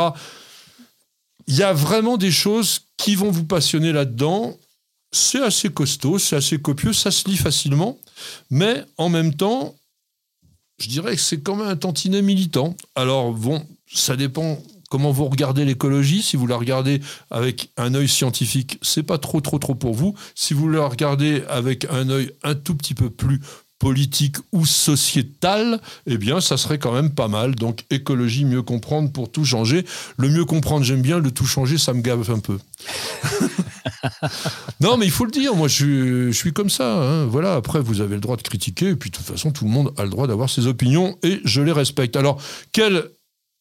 [1.47, 4.57] Il y a vraiment des choses qui vont vous passionner là-dedans.
[5.11, 7.99] C'est assez costaud, c'est assez copieux, ça se lit facilement,
[8.51, 9.75] mais en même temps,
[10.79, 12.77] je dirais que c'est quand même un tantinet militant.
[12.95, 14.59] Alors, bon, ça dépend
[14.91, 16.23] comment vous regardez l'écologie.
[16.23, 17.01] Si vous la regardez
[17.31, 20.15] avec un œil scientifique, c'est pas trop, trop, trop pour vous.
[20.35, 23.41] Si vous la regardez avec un œil un tout petit peu plus
[23.79, 27.55] politique ou sociétal, eh bien, ça serait quand même pas mal.
[27.55, 29.85] Donc, écologie, mieux comprendre pour tout changer.
[30.17, 31.19] Le mieux comprendre, j'aime bien.
[31.19, 32.59] Le tout changer, ça me gave un peu.
[34.81, 35.55] non, mais il faut le dire.
[35.55, 37.03] Moi, je, suis comme ça.
[37.03, 37.27] Hein.
[37.27, 37.55] Voilà.
[37.55, 38.89] Après, vous avez le droit de critiquer.
[38.89, 41.41] Et puis, de toute façon, tout le monde a le droit d'avoir ses opinions et
[41.45, 42.17] je les respecte.
[42.17, 42.41] Alors,
[42.73, 43.11] quelle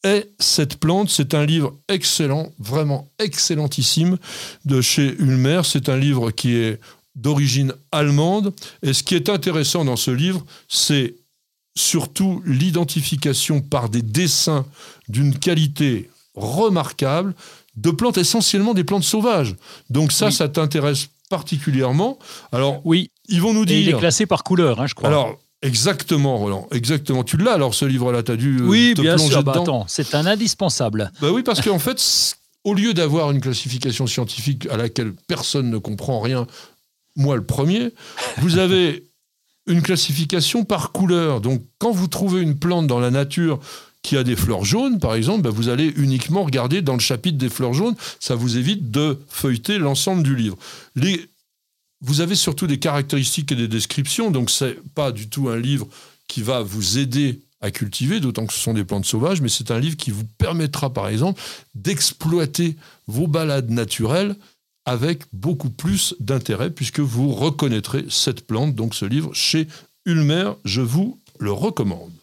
[0.03, 1.09] est cette plante?
[1.09, 4.17] C'est un livre excellent, vraiment excellentissime
[4.65, 5.61] de chez Ulmer.
[5.63, 6.79] C'est un livre qui est
[7.17, 8.53] d'origine allemande.
[8.83, 11.15] Et ce qui est intéressant dans ce livre, c'est
[11.75, 14.65] surtout l'identification par des dessins
[15.09, 17.35] d'une qualité remarquable
[17.75, 19.55] de plantes, essentiellement des plantes sauvages.
[19.89, 22.17] Donc ça, ça t'intéresse particulièrement.
[22.51, 23.77] Alors, oui, ils vont nous dire...
[23.77, 25.09] il est classé par couleur, hein, je crois.
[25.09, 26.67] Alors, Exactement, Roland.
[26.71, 27.23] Exactement.
[27.23, 29.43] Tu l'as alors ce livre-là T'as dû euh, oui, te bien plonger sûr.
[29.43, 29.85] Bah, dedans.
[29.87, 31.11] c'est un indispensable.
[31.19, 31.99] Bah oui, parce qu'en fait,
[32.63, 36.45] au lieu d'avoir une classification scientifique à laquelle personne ne comprend rien,
[37.17, 37.91] moi le premier,
[38.37, 39.03] vous avez
[39.67, 41.41] une classification par couleur.
[41.41, 43.59] Donc, quand vous trouvez une plante dans la nature
[44.01, 47.37] qui a des fleurs jaunes, par exemple, bah, vous allez uniquement regarder dans le chapitre
[47.37, 47.95] des fleurs jaunes.
[48.19, 50.57] Ça vous évite de feuilleter l'ensemble du livre.
[52.01, 55.87] Vous avez surtout des caractéristiques et des descriptions, donc c'est pas du tout un livre
[56.27, 59.71] qui va vous aider à cultiver, d'autant que ce sont des plantes sauvages, mais c'est
[59.71, 61.41] un livre qui vous permettra, par exemple,
[61.73, 62.75] d'exploiter
[63.07, 64.35] vos balades naturelles
[64.87, 69.67] avec beaucoup plus d'intérêt, puisque vous reconnaîtrez cette plante, donc ce livre, chez
[70.05, 72.13] Ulmer, je vous le recommande.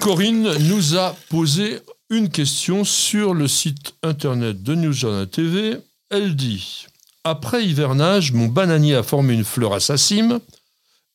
[0.00, 5.76] Corinne nous a posé une question sur le site internet de News Journal TV.
[6.08, 6.86] Elle dit
[7.24, 10.38] Après hivernage, mon bananier a formé une fleur à sa cime.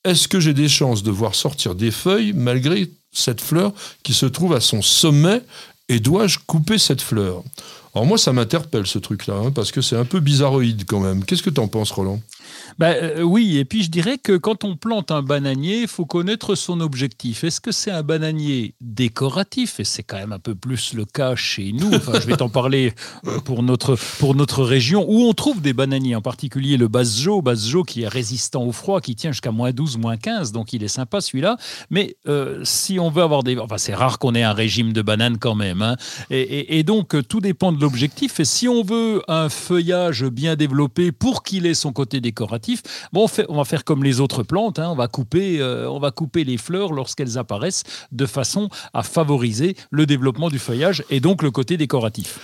[0.04, 4.26] Est-ce que j'ai des chances de voir sortir des feuilles malgré cette fleur qui se
[4.26, 5.42] trouve à son sommet?
[5.90, 7.44] Et dois-je couper cette fleur?
[7.94, 11.24] Alors moi, ça m'interpelle ce truc-là, hein, parce que c'est un peu bizarroïde quand même.
[11.24, 12.20] Qu'est-ce que tu en penses, Roland?
[12.78, 16.06] Bah, euh, oui, et puis je dirais que quand on plante un bananier, il faut
[16.06, 17.44] connaître son objectif.
[17.44, 19.80] Est-ce que c'est un bananier décoratif?
[19.80, 21.92] Et c'est quand même un peu plus le cas chez nous.
[21.92, 22.94] Je vais t'en parler
[23.28, 27.42] euh, pour notre, pour notre région, où on trouve des bananiers, en particulier le Basjo,
[27.42, 30.84] Basjo qui est résistant au froid, qui tient jusqu'à moins 12, moins 15, donc il
[30.84, 31.58] est sympa celui-là.
[31.90, 33.58] Mais euh, si on veut avoir des...
[33.58, 35.82] Enfin, c'est rare qu'on ait un régime de bananes quand même.
[35.82, 35.96] Hein.
[36.30, 38.40] Et, et donc, tout dépend de l'objectif.
[38.40, 42.35] Et si on veut un feuillage bien développé pour qu'il ait son côté décoratif,
[43.14, 44.90] Bon, on, va faire comme les autres plantes, hein.
[44.90, 49.76] on, va couper, euh, on va couper les fleurs lorsqu'elles apparaissent de façon à favoriser
[49.92, 52.40] le développement du feuillage et donc le côté décoratif.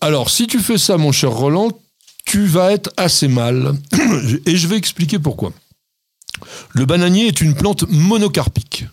[0.00, 1.70] Alors, si tu fais ça, mon cher Roland,
[2.24, 3.74] tu vas être assez mal.
[4.46, 5.52] Et je vais expliquer pourquoi.
[6.70, 8.86] Le bananier est une plante monocarpique.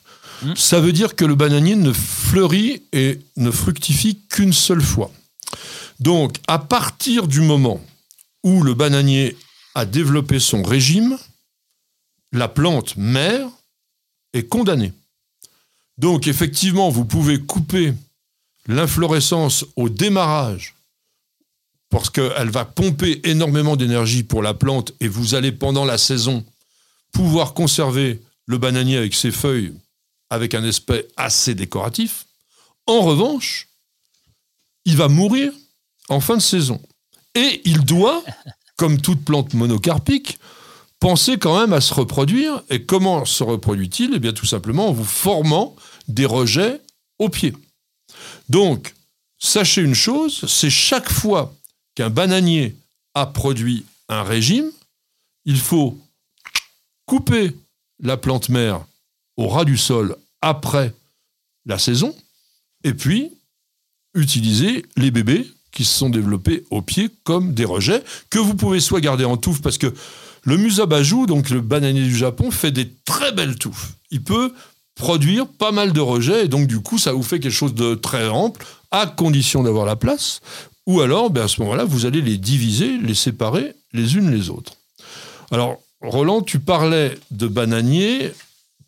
[0.43, 0.53] Hmm.
[0.55, 5.11] Ça veut dire que le bananier ne fleurit et ne fructifie qu'une seule fois.
[5.99, 7.81] Donc, à partir du moment
[8.43, 9.35] où le bananier
[9.79, 11.17] a développé son régime,
[12.31, 13.49] la plante mère
[14.33, 14.93] est condamnée.
[15.97, 17.93] Donc effectivement, vous pouvez couper
[18.67, 20.75] l'inflorescence au démarrage
[21.89, 26.45] parce qu'elle va pomper énormément d'énergie pour la plante et vous allez pendant la saison
[27.11, 29.73] pouvoir conserver le bananier avec ses feuilles
[30.29, 32.25] avec un aspect assez décoratif.
[32.85, 33.67] En revanche,
[34.85, 35.51] il va mourir
[36.09, 36.81] en fin de saison.
[37.35, 38.23] Et il doit
[38.79, 40.39] comme toute plante monocarpique,
[41.01, 42.63] pensez quand même à se reproduire.
[42.69, 44.13] Et comment se reproduit-il?
[44.15, 45.75] Eh bien, tout simplement en vous formant
[46.07, 46.79] des rejets
[47.19, 47.53] au pied.
[48.47, 48.95] Donc,
[49.37, 51.53] sachez une chose, c'est chaque fois
[51.93, 52.77] qu'un bananier
[53.15, 54.71] a produit un régime,
[55.43, 55.99] il faut
[57.05, 57.57] couper
[58.01, 58.85] la plante mère
[59.35, 60.93] au ras du sol après
[61.65, 62.15] la saison,
[62.85, 63.29] et puis
[64.13, 68.79] utiliser les bébés qui se sont développés au pied comme des rejets, que vous pouvez
[68.79, 69.93] soit garder en touffe, parce que
[70.43, 73.93] le musabajou, donc le bananier du Japon, fait des très belles touffes.
[74.11, 74.53] Il peut
[74.95, 77.95] produire pas mal de rejets, et donc du coup, ça vous fait quelque chose de
[77.95, 80.41] très ample, à condition d'avoir la place.
[80.87, 84.49] Ou alors, ben, à ce moment-là, vous allez les diviser, les séparer les unes les
[84.49, 84.73] autres.
[85.51, 88.31] Alors, Roland, tu parlais de bananier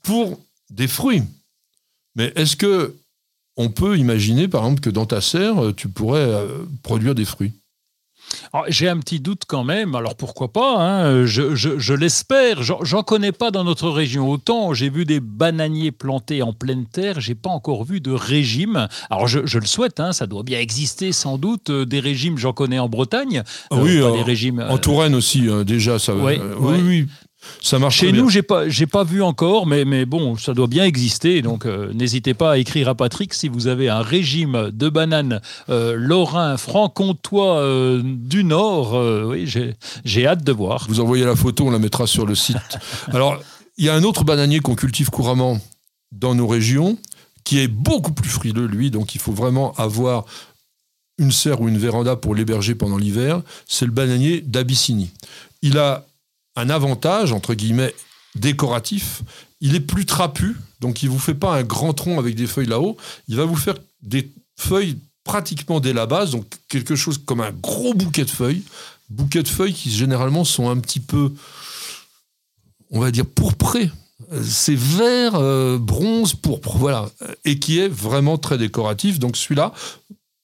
[0.03, 1.23] pour des fruits.
[2.15, 2.95] Mais est-ce que
[3.58, 7.54] on peut imaginer, par exemple, que dans ta serre, tu pourrais euh, produire des fruits
[8.68, 12.64] j'ai un petit doute quand même, alors pourquoi pas, hein, je, l'espère.
[12.64, 14.74] J'en connais pas dans notre région autant.
[14.74, 18.88] J'ai vu des bananiers plantés en pleine terre, j'ai pas encore vu de régime.
[19.10, 21.70] Alors je, le souhaite, hein, ça doit bien exister sans doute.
[21.70, 23.43] Euh, des régimes, j'en connais en Bretagne.
[23.70, 25.99] Ah oui, euh, des régimes, en Touraine aussi, déjà.
[25.99, 27.08] Ça, oui, oui,
[27.62, 30.68] ça marche Chez nous, j'ai pas, j'ai pas vu encore, mais, mais bon, ça doit
[30.68, 31.42] bien exister.
[31.42, 35.42] Donc, euh, n'hésitez pas à écrire à Patrick si vous avez un régime de bananes
[35.70, 38.94] euh, lorrain, franc-comtois euh, du Nord.
[39.28, 39.52] oui,
[40.06, 40.86] j'ai hâte de voir.
[40.88, 42.58] Vous envoyez la photo, on la mettra sur le site.
[43.08, 43.42] Alors,
[43.78, 45.60] il y a un autre bananier qu'on cultive couramment
[46.12, 46.98] dans nos régions,
[47.44, 48.92] qui est beaucoup plus frileux, lui.
[48.92, 50.26] Donc, il faut vraiment avoir
[51.18, 53.42] une serre ou une véranda pour l'héberger pendant l'hiver.
[53.68, 55.12] C'est le bananier d'Abyssinie.
[55.62, 56.06] Il a
[56.56, 57.93] un avantage, entre guillemets,
[58.36, 59.24] décoratif.
[59.60, 62.47] Il est plus trapu, donc il ne vous fait pas un grand tronc avec des
[62.47, 62.97] feuilles là-haut.
[63.28, 67.52] Il va vous faire des feuilles pratiquement dès la base, donc quelque chose comme un
[67.52, 68.64] gros bouquet de feuilles.
[69.10, 71.34] Bouquets de feuilles qui généralement sont un petit peu,
[72.89, 73.91] on va dire, pourprés.
[74.43, 77.10] C'est vert, euh, bronze, pourpre, voilà.
[77.43, 79.20] Et qui est vraiment très décoratif.
[79.20, 79.74] Donc celui-là,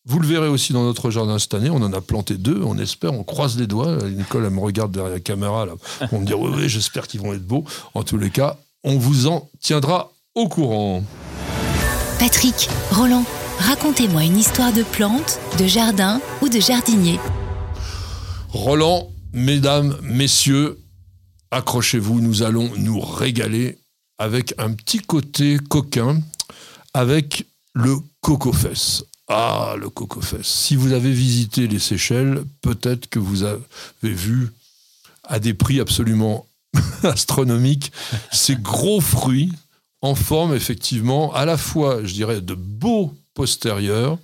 [0.10, 1.70] vous le verrez aussi dans notre jardin cette année.
[1.70, 2.62] On en a planté deux.
[2.64, 3.98] On espère, on croise les doigts.
[4.10, 5.66] Nicole, elle me regarde derrière la caméra.
[5.66, 5.74] Là,
[6.08, 7.66] pour me dire Oui, oui j'espère qu'ils vont être beaux.
[7.94, 11.04] En tous les cas, on vous en tiendra au courant.
[12.20, 13.26] Patrick, Roland,
[13.60, 17.20] racontez-moi une histoire de plante, de jardin ou de jardinier.
[18.48, 20.80] Roland, mesdames, messieurs,
[21.52, 22.22] accrochez-vous.
[22.22, 23.78] Nous allons nous régaler
[24.20, 26.22] avec un petit côté coquin,
[26.94, 29.04] avec le coco-fesse.
[29.28, 30.48] Ah, le coco-fesse.
[30.48, 33.60] Si vous avez visité les Seychelles, peut-être que vous avez
[34.04, 34.50] vu
[35.24, 36.46] à des prix absolument
[37.04, 37.92] astronomiques
[38.32, 39.52] ces gros fruits
[40.02, 44.18] en forme effectivement à la fois, je dirais, de beaux postérieurs,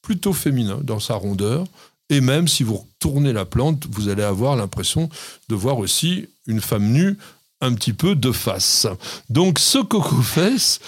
[0.00, 1.66] plutôt féminins dans sa rondeur,
[2.08, 5.10] et même si vous tournez la plante, vous allez avoir l'impression
[5.48, 7.18] de voir aussi une femme nue
[7.60, 8.86] un petit peu de face.
[9.28, 10.80] Donc ce coco-fesse,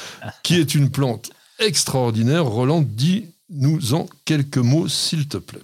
[0.43, 5.61] qui est une plante extraordinaire, Roland dit nous en quelques mots, s'il te plaît.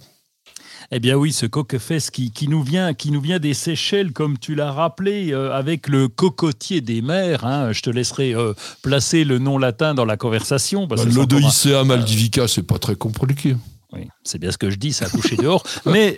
[0.91, 4.37] Eh bien oui, ce coquefesse qui, qui, nous vient, qui nous vient des Seychelles, comme
[4.37, 7.43] tu l'as rappelé, euh, avec le cocotier des mers.
[7.43, 7.71] Hein.
[7.71, 10.85] Je te laisserai euh, placer le nom latin dans la conversation.
[10.85, 13.55] Bah, L'Odoicea maldivica, c'est pas très compliqué.
[13.93, 15.63] Oui, c'est bien ce que je dis, ça a couché dehors.
[15.85, 16.17] Mais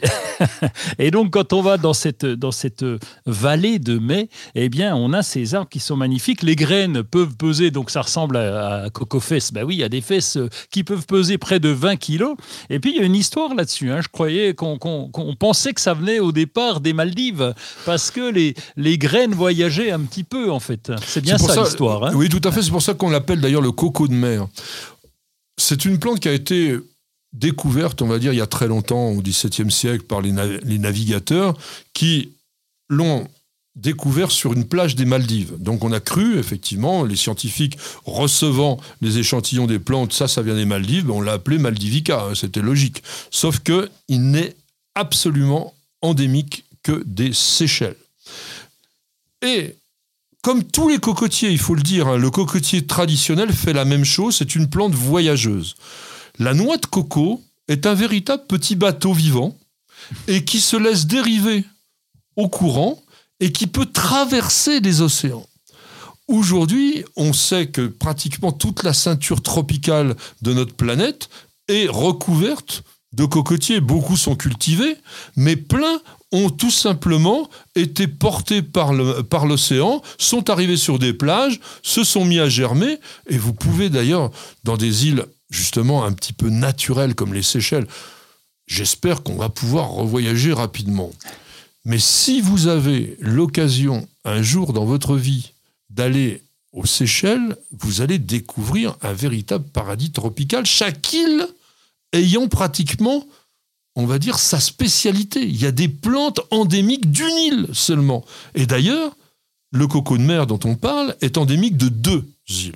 [1.00, 2.86] et donc quand on va dans cette dans cette
[3.26, 6.44] vallée de mai, eh bien on a ces arbres qui sont magnifiques.
[6.44, 9.52] Les graines peuvent peser, donc ça ressemble à, à coco fesses.
[9.52, 10.38] Ben oui, il y a des fesses
[10.72, 12.36] qui peuvent peser près de 20 kilos.
[12.70, 13.92] Et puis il y a une histoire là-dessus.
[13.92, 14.02] Hein.
[14.02, 14.80] Je croyais qu'on
[15.40, 17.54] pensait que ça venait au départ des Maldives
[17.86, 20.92] parce que les les graines voyageaient un petit peu en fait.
[21.06, 22.06] C'est bien ça, l'histoire.
[22.06, 22.12] Hein.
[22.16, 22.62] oui, tout à fait.
[22.62, 24.48] C'est pour ça qu'on l'appelle d'ailleurs le coco de mer.
[25.58, 26.78] C'est une plante qui a été
[27.34, 31.58] découverte, on va dire, il y a très longtemps, au XVIIe siècle, par les, navigateurs,
[31.94, 32.32] qui
[32.90, 33.28] l'ont
[33.76, 35.54] découvert sur une plage des Maldives.
[35.60, 40.56] Donc on a cru, effectivement, les scientifiques recevant les échantillons des plantes, ça, ça vient
[40.56, 43.04] des Maldives, on l'a appelé Maldivica, hein, c'était logique.
[43.30, 44.56] Sauf que il n'est
[44.96, 47.98] absolument endémique que des Seychelles.
[49.46, 49.76] Et
[50.42, 54.06] comme tous les cocotiers, il faut le dire, hein, le cocotier traditionnel fait la même
[54.06, 55.76] chose, c'est une plante voyageuse.
[56.40, 59.58] La noix de coco est un véritable petit bateau vivant
[60.28, 61.66] et qui se laisse dériver
[62.36, 63.02] au courant
[63.40, 65.48] et qui peut traverser les océans.
[66.28, 71.30] Aujourd'hui, on sait que pratiquement toute la ceinture tropicale de notre planète
[71.68, 72.84] est recouverte
[73.14, 73.80] de cocotiers.
[73.80, 74.98] Beaucoup sont cultivés,
[75.36, 82.04] mais plein ont tout simplement été portés par l'océan, sont arrivés sur des plages, se
[82.04, 84.30] sont mis à germer, et vous pouvez d'ailleurs,
[84.66, 87.88] dans des îles justement un petit peu naturel comme les Seychelles,
[88.68, 91.12] j'espère qu'on va pouvoir revoyager rapidement.
[91.86, 95.54] Mais si vous avez l'occasion un jour dans votre vie
[95.90, 96.44] d'aller
[96.74, 101.48] aux Seychelles, vous allez découvrir un véritable paradis tropical, chaque île
[102.14, 103.26] ayant pratiquement,
[103.96, 105.42] on va dire, sa spécialité.
[105.42, 108.26] Il y a des plantes endémiques d'une île seulement.
[108.54, 109.16] Et d'ailleurs,
[109.72, 112.76] le coco de mer dont on parle est endémique de deux îles.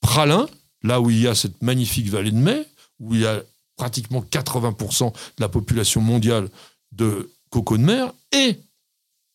[0.00, 0.48] Pralin,
[0.82, 2.66] là où il y a cette magnifique vallée de mai,
[3.00, 3.42] où il y a
[3.76, 6.48] pratiquement 80% de la population mondiale
[6.92, 8.58] de coco de mer, et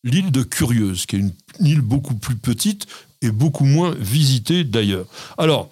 [0.04, 2.86] l'île de Curieuse, qui est une île beaucoup plus petite
[3.20, 5.06] et beaucoup moins visitée d'ailleurs.
[5.36, 5.70] Alors,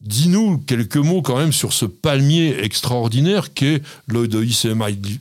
[0.00, 4.64] dis-nous quelques mots quand même sur ce palmier extraordinaire qu'est l'Odoïs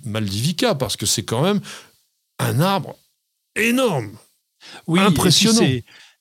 [0.06, 1.62] maldivica, parce que c'est quand même
[2.40, 2.96] un arbre
[3.56, 4.12] énorme,
[4.86, 5.68] oui, impressionnant.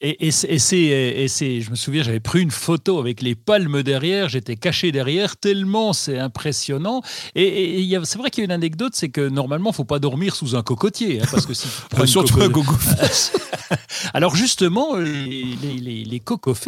[0.03, 4.93] Et, c'est, je me souviens, j'avais pris une photo avec les palmes derrière, j'étais caché
[4.93, 7.01] derrière, tellement c'est impressionnant.
[7.35, 10.37] Et, c'est vrai qu'il y a une anecdote, c'est que normalement, il faut pas dormir
[10.37, 11.67] sous un cocotier, hein, parce que si
[12.07, 12.51] surtout un
[14.15, 16.23] Alors justement, les, les, les,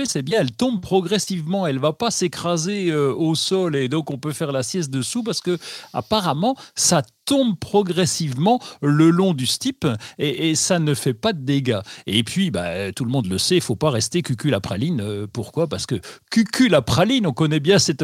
[0.06, 4.16] c'est bien, elles tombent progressivement, elles va pas s'écraser euh, au sol, et donc on
[4.16, 5.58] peut faire la sieste dessous, parce que
[5.92, 9.86] apparemment, ça tombe progressivement le long du stipe
[10.18, 11.80] et, ça ne fait pas de dégâts.
[12.06, 15.00] Et puis, bah, tout le monde le sait, il faut pas rester cucul la praline.
[15.00, 15.66] Euh, pourquoi?
[15.66, 15.96] Parce que
[16.30, 18.02] cucul la praline, on connaît bien cette,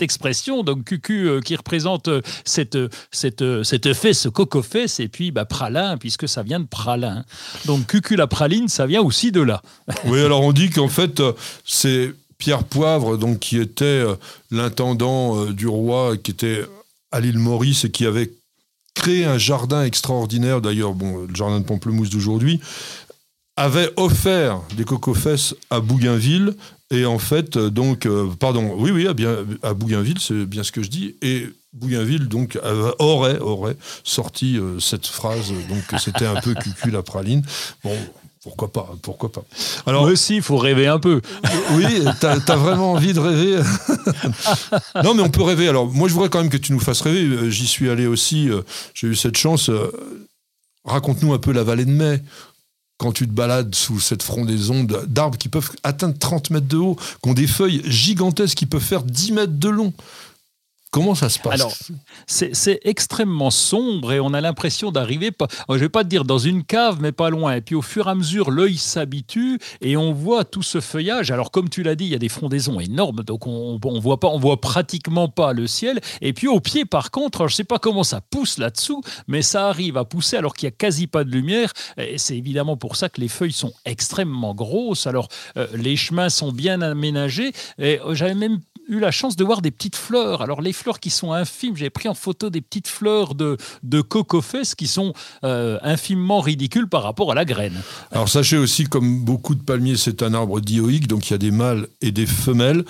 [0.00, 2.78] expression, donc cucu euh, qui représente euh, cette,
[3.10, 7.24] cette, cette fesse, coco-fesse, et puis bah, pralin, puisque ça vient de pralin.
[7.66, 9.62] Donc cucul la praline, ça vient aussi de là.
[10.06, 11.22] Oui, alors on dit qu'en fait,
[11.64, 14.02] c'est Pierre Poivre, donc, qui était
[14.50, 16.64] l'intendant du roi, qui était
[17.12, 18.32] à l'île Maurice et qui avait
[18.94, 22.60] créé un jardin extraordinaire, d'ailleurs, bon, le jardin de Pamplemousse d'aujourd'hui,
[23.56, 26.54] avait offert des cocofesses à Bougainville.
[26.90, 30.72] Et en fait, donc, euh, pardon, oui, oui, à, bien, à Bougainville, c'est bien ce
[30.72, 31.16] que je dis.
[31.22, 32.58] Et Bougainville, donc,
[32.98, 37.42] aurait, aurait sorti euh, cette phrase, donc c'était un peu cucu la praline.
[37.82, 37.96] Bon,
[38.42, 39.44] pourquoi pas Pourquoi pas
[39.86, 41.20] Alors, Moi aussi, il faut rêver un peu.
[41.74, 41.86] Oui,
[42.20, 43.62] t'as as vraiment envie de rêver
[45.04, 45.68] Non, mais on peut rêver.
[45.68, 47.20] Alors, moi, je voudrais quand même que tu nous fasses rêver.
[47.20, 48.50] Euh, j'y suis allé aussi.
[48.50, 48.62] Euh,
[48.94, 49.68] j'ai eu cette chance.
[49.68, 49.92] Euh,
[50.84, 52.20] raconte-nous un peu la vallée de Mai.
[53.02, 56.96] Quand tu te balades sous cette frondaison d'arbres qui peuvent atteindre 30 mètres de haut,
[57.20, 59.92] qui ont des feuilles gigantesques qui peuvent faire 10 mètres de long.
[60.92, 61.72] Comment ça se passe Alors,
[62.26, 65.30] c'est extrêmement sombre et on a l'impression d'arriver,
[65.70, 67.54] je ne vais pas te dire dans une cave, mais pas loin.
[67.54, 71.30] Et puis au fur et à mesure, l'œil s'habitue et on voit tout ce feuillage.
[71.30, 74.20] Alors comme tu l'as dit, il y a des frondaisons énormes, donc on, on voit
[74.20, 75.98] pas, on voit pratiquement pas le ciel.
[76.20, 79.40] Et puis au pied, par contre, je ne sais pas comment ça pousse là-dessous, mais
[79.40, 81.72] ça arrive à pousser alors qu'il y a quasi pas de lumière.
[82.18, 85.06] C'est évidemment pour ça que les feuilles sont extrêmement grosses.
[85.06, 87.52] Alors euh, les chemins sont bien aménagés.
[87.78, 90.42] Et euh, j'avais même eu la chance de voir des petites fleurs.
[90.42, 94.02] Alors les fleurs qui sont infimes, j'ai pris en photo des petites fleurs de, de
[94.76, 95.12] qui sont
[95.44, 97.80] euh, infimement ridicules par rapport à la graine.
[98.10, 101.38] Alors sachez aussi, comme beaucoup de palmiers, c'est un arbre dioïque, donc il y a
[101.38, 102.84] des mâles et des femelles.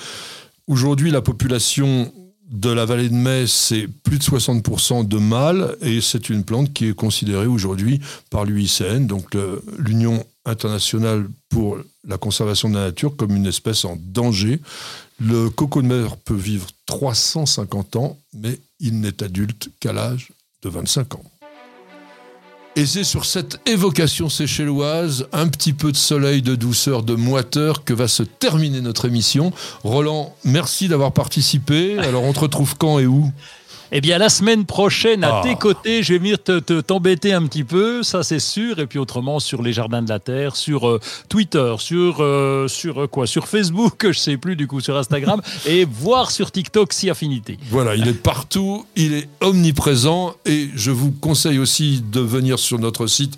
[0.67, 2.13] Aujourd'hui, la population
[2.51, 6.73] de la vallée de Metz, c'est plus de 60% de mâles et c'est une plante
[6.73, 9.35] qui est considérée aujourd'hui par l'UICN, donc
[9.79, 14.61] l'Union internationale pour la conservation de la nature, comme une espèce en danger.
[15.25, 15.83] Le coco
[16.25, 21.23] peut vivre 350 ans, mais il n'est adulte qu'à l'âge de 25 ans.
[22.75, 27.85] Et c'est sur cette évocation séchelloise, un petit peu de soleil, de douceur, de moiteur
[27.85, 29.53] que va se terminer notre émission.
[29.85, 31.99] Roland, merci d'avoir participé.
[31.99, 33.31] Alors on te retrouve quand et où?
[33.95, 35.43] Eh bien, la semaine prochaine, à ah.
[35.43, 38.79] tes côtés, je vais venir te, t'embêter un petit peu, ça c'est sûr.
[38.79, 43.03] Et puis autrement, sur les Jardins de la Terre, sur euh, Twitter, sur, euh, sur
[43.03, 43.27] euh, quoi?
[43.27, 47.59] Sur Facebook, je sais plus du coup, sur Instagram, et voir sur TikTok si affinité.
[47.69, 50.37] Voilà, il est partout, il est omniprésent.
[50.47, 53.37] Et je vous conseille aussi de venir sur notre site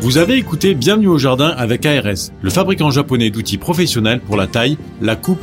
[0.00, 4.46] Vous avez écouté Bienvenue au jardin avec ARS, le fabricant japonais d'outils professionnels pour la
[4.46, 5.42] taille, la coupe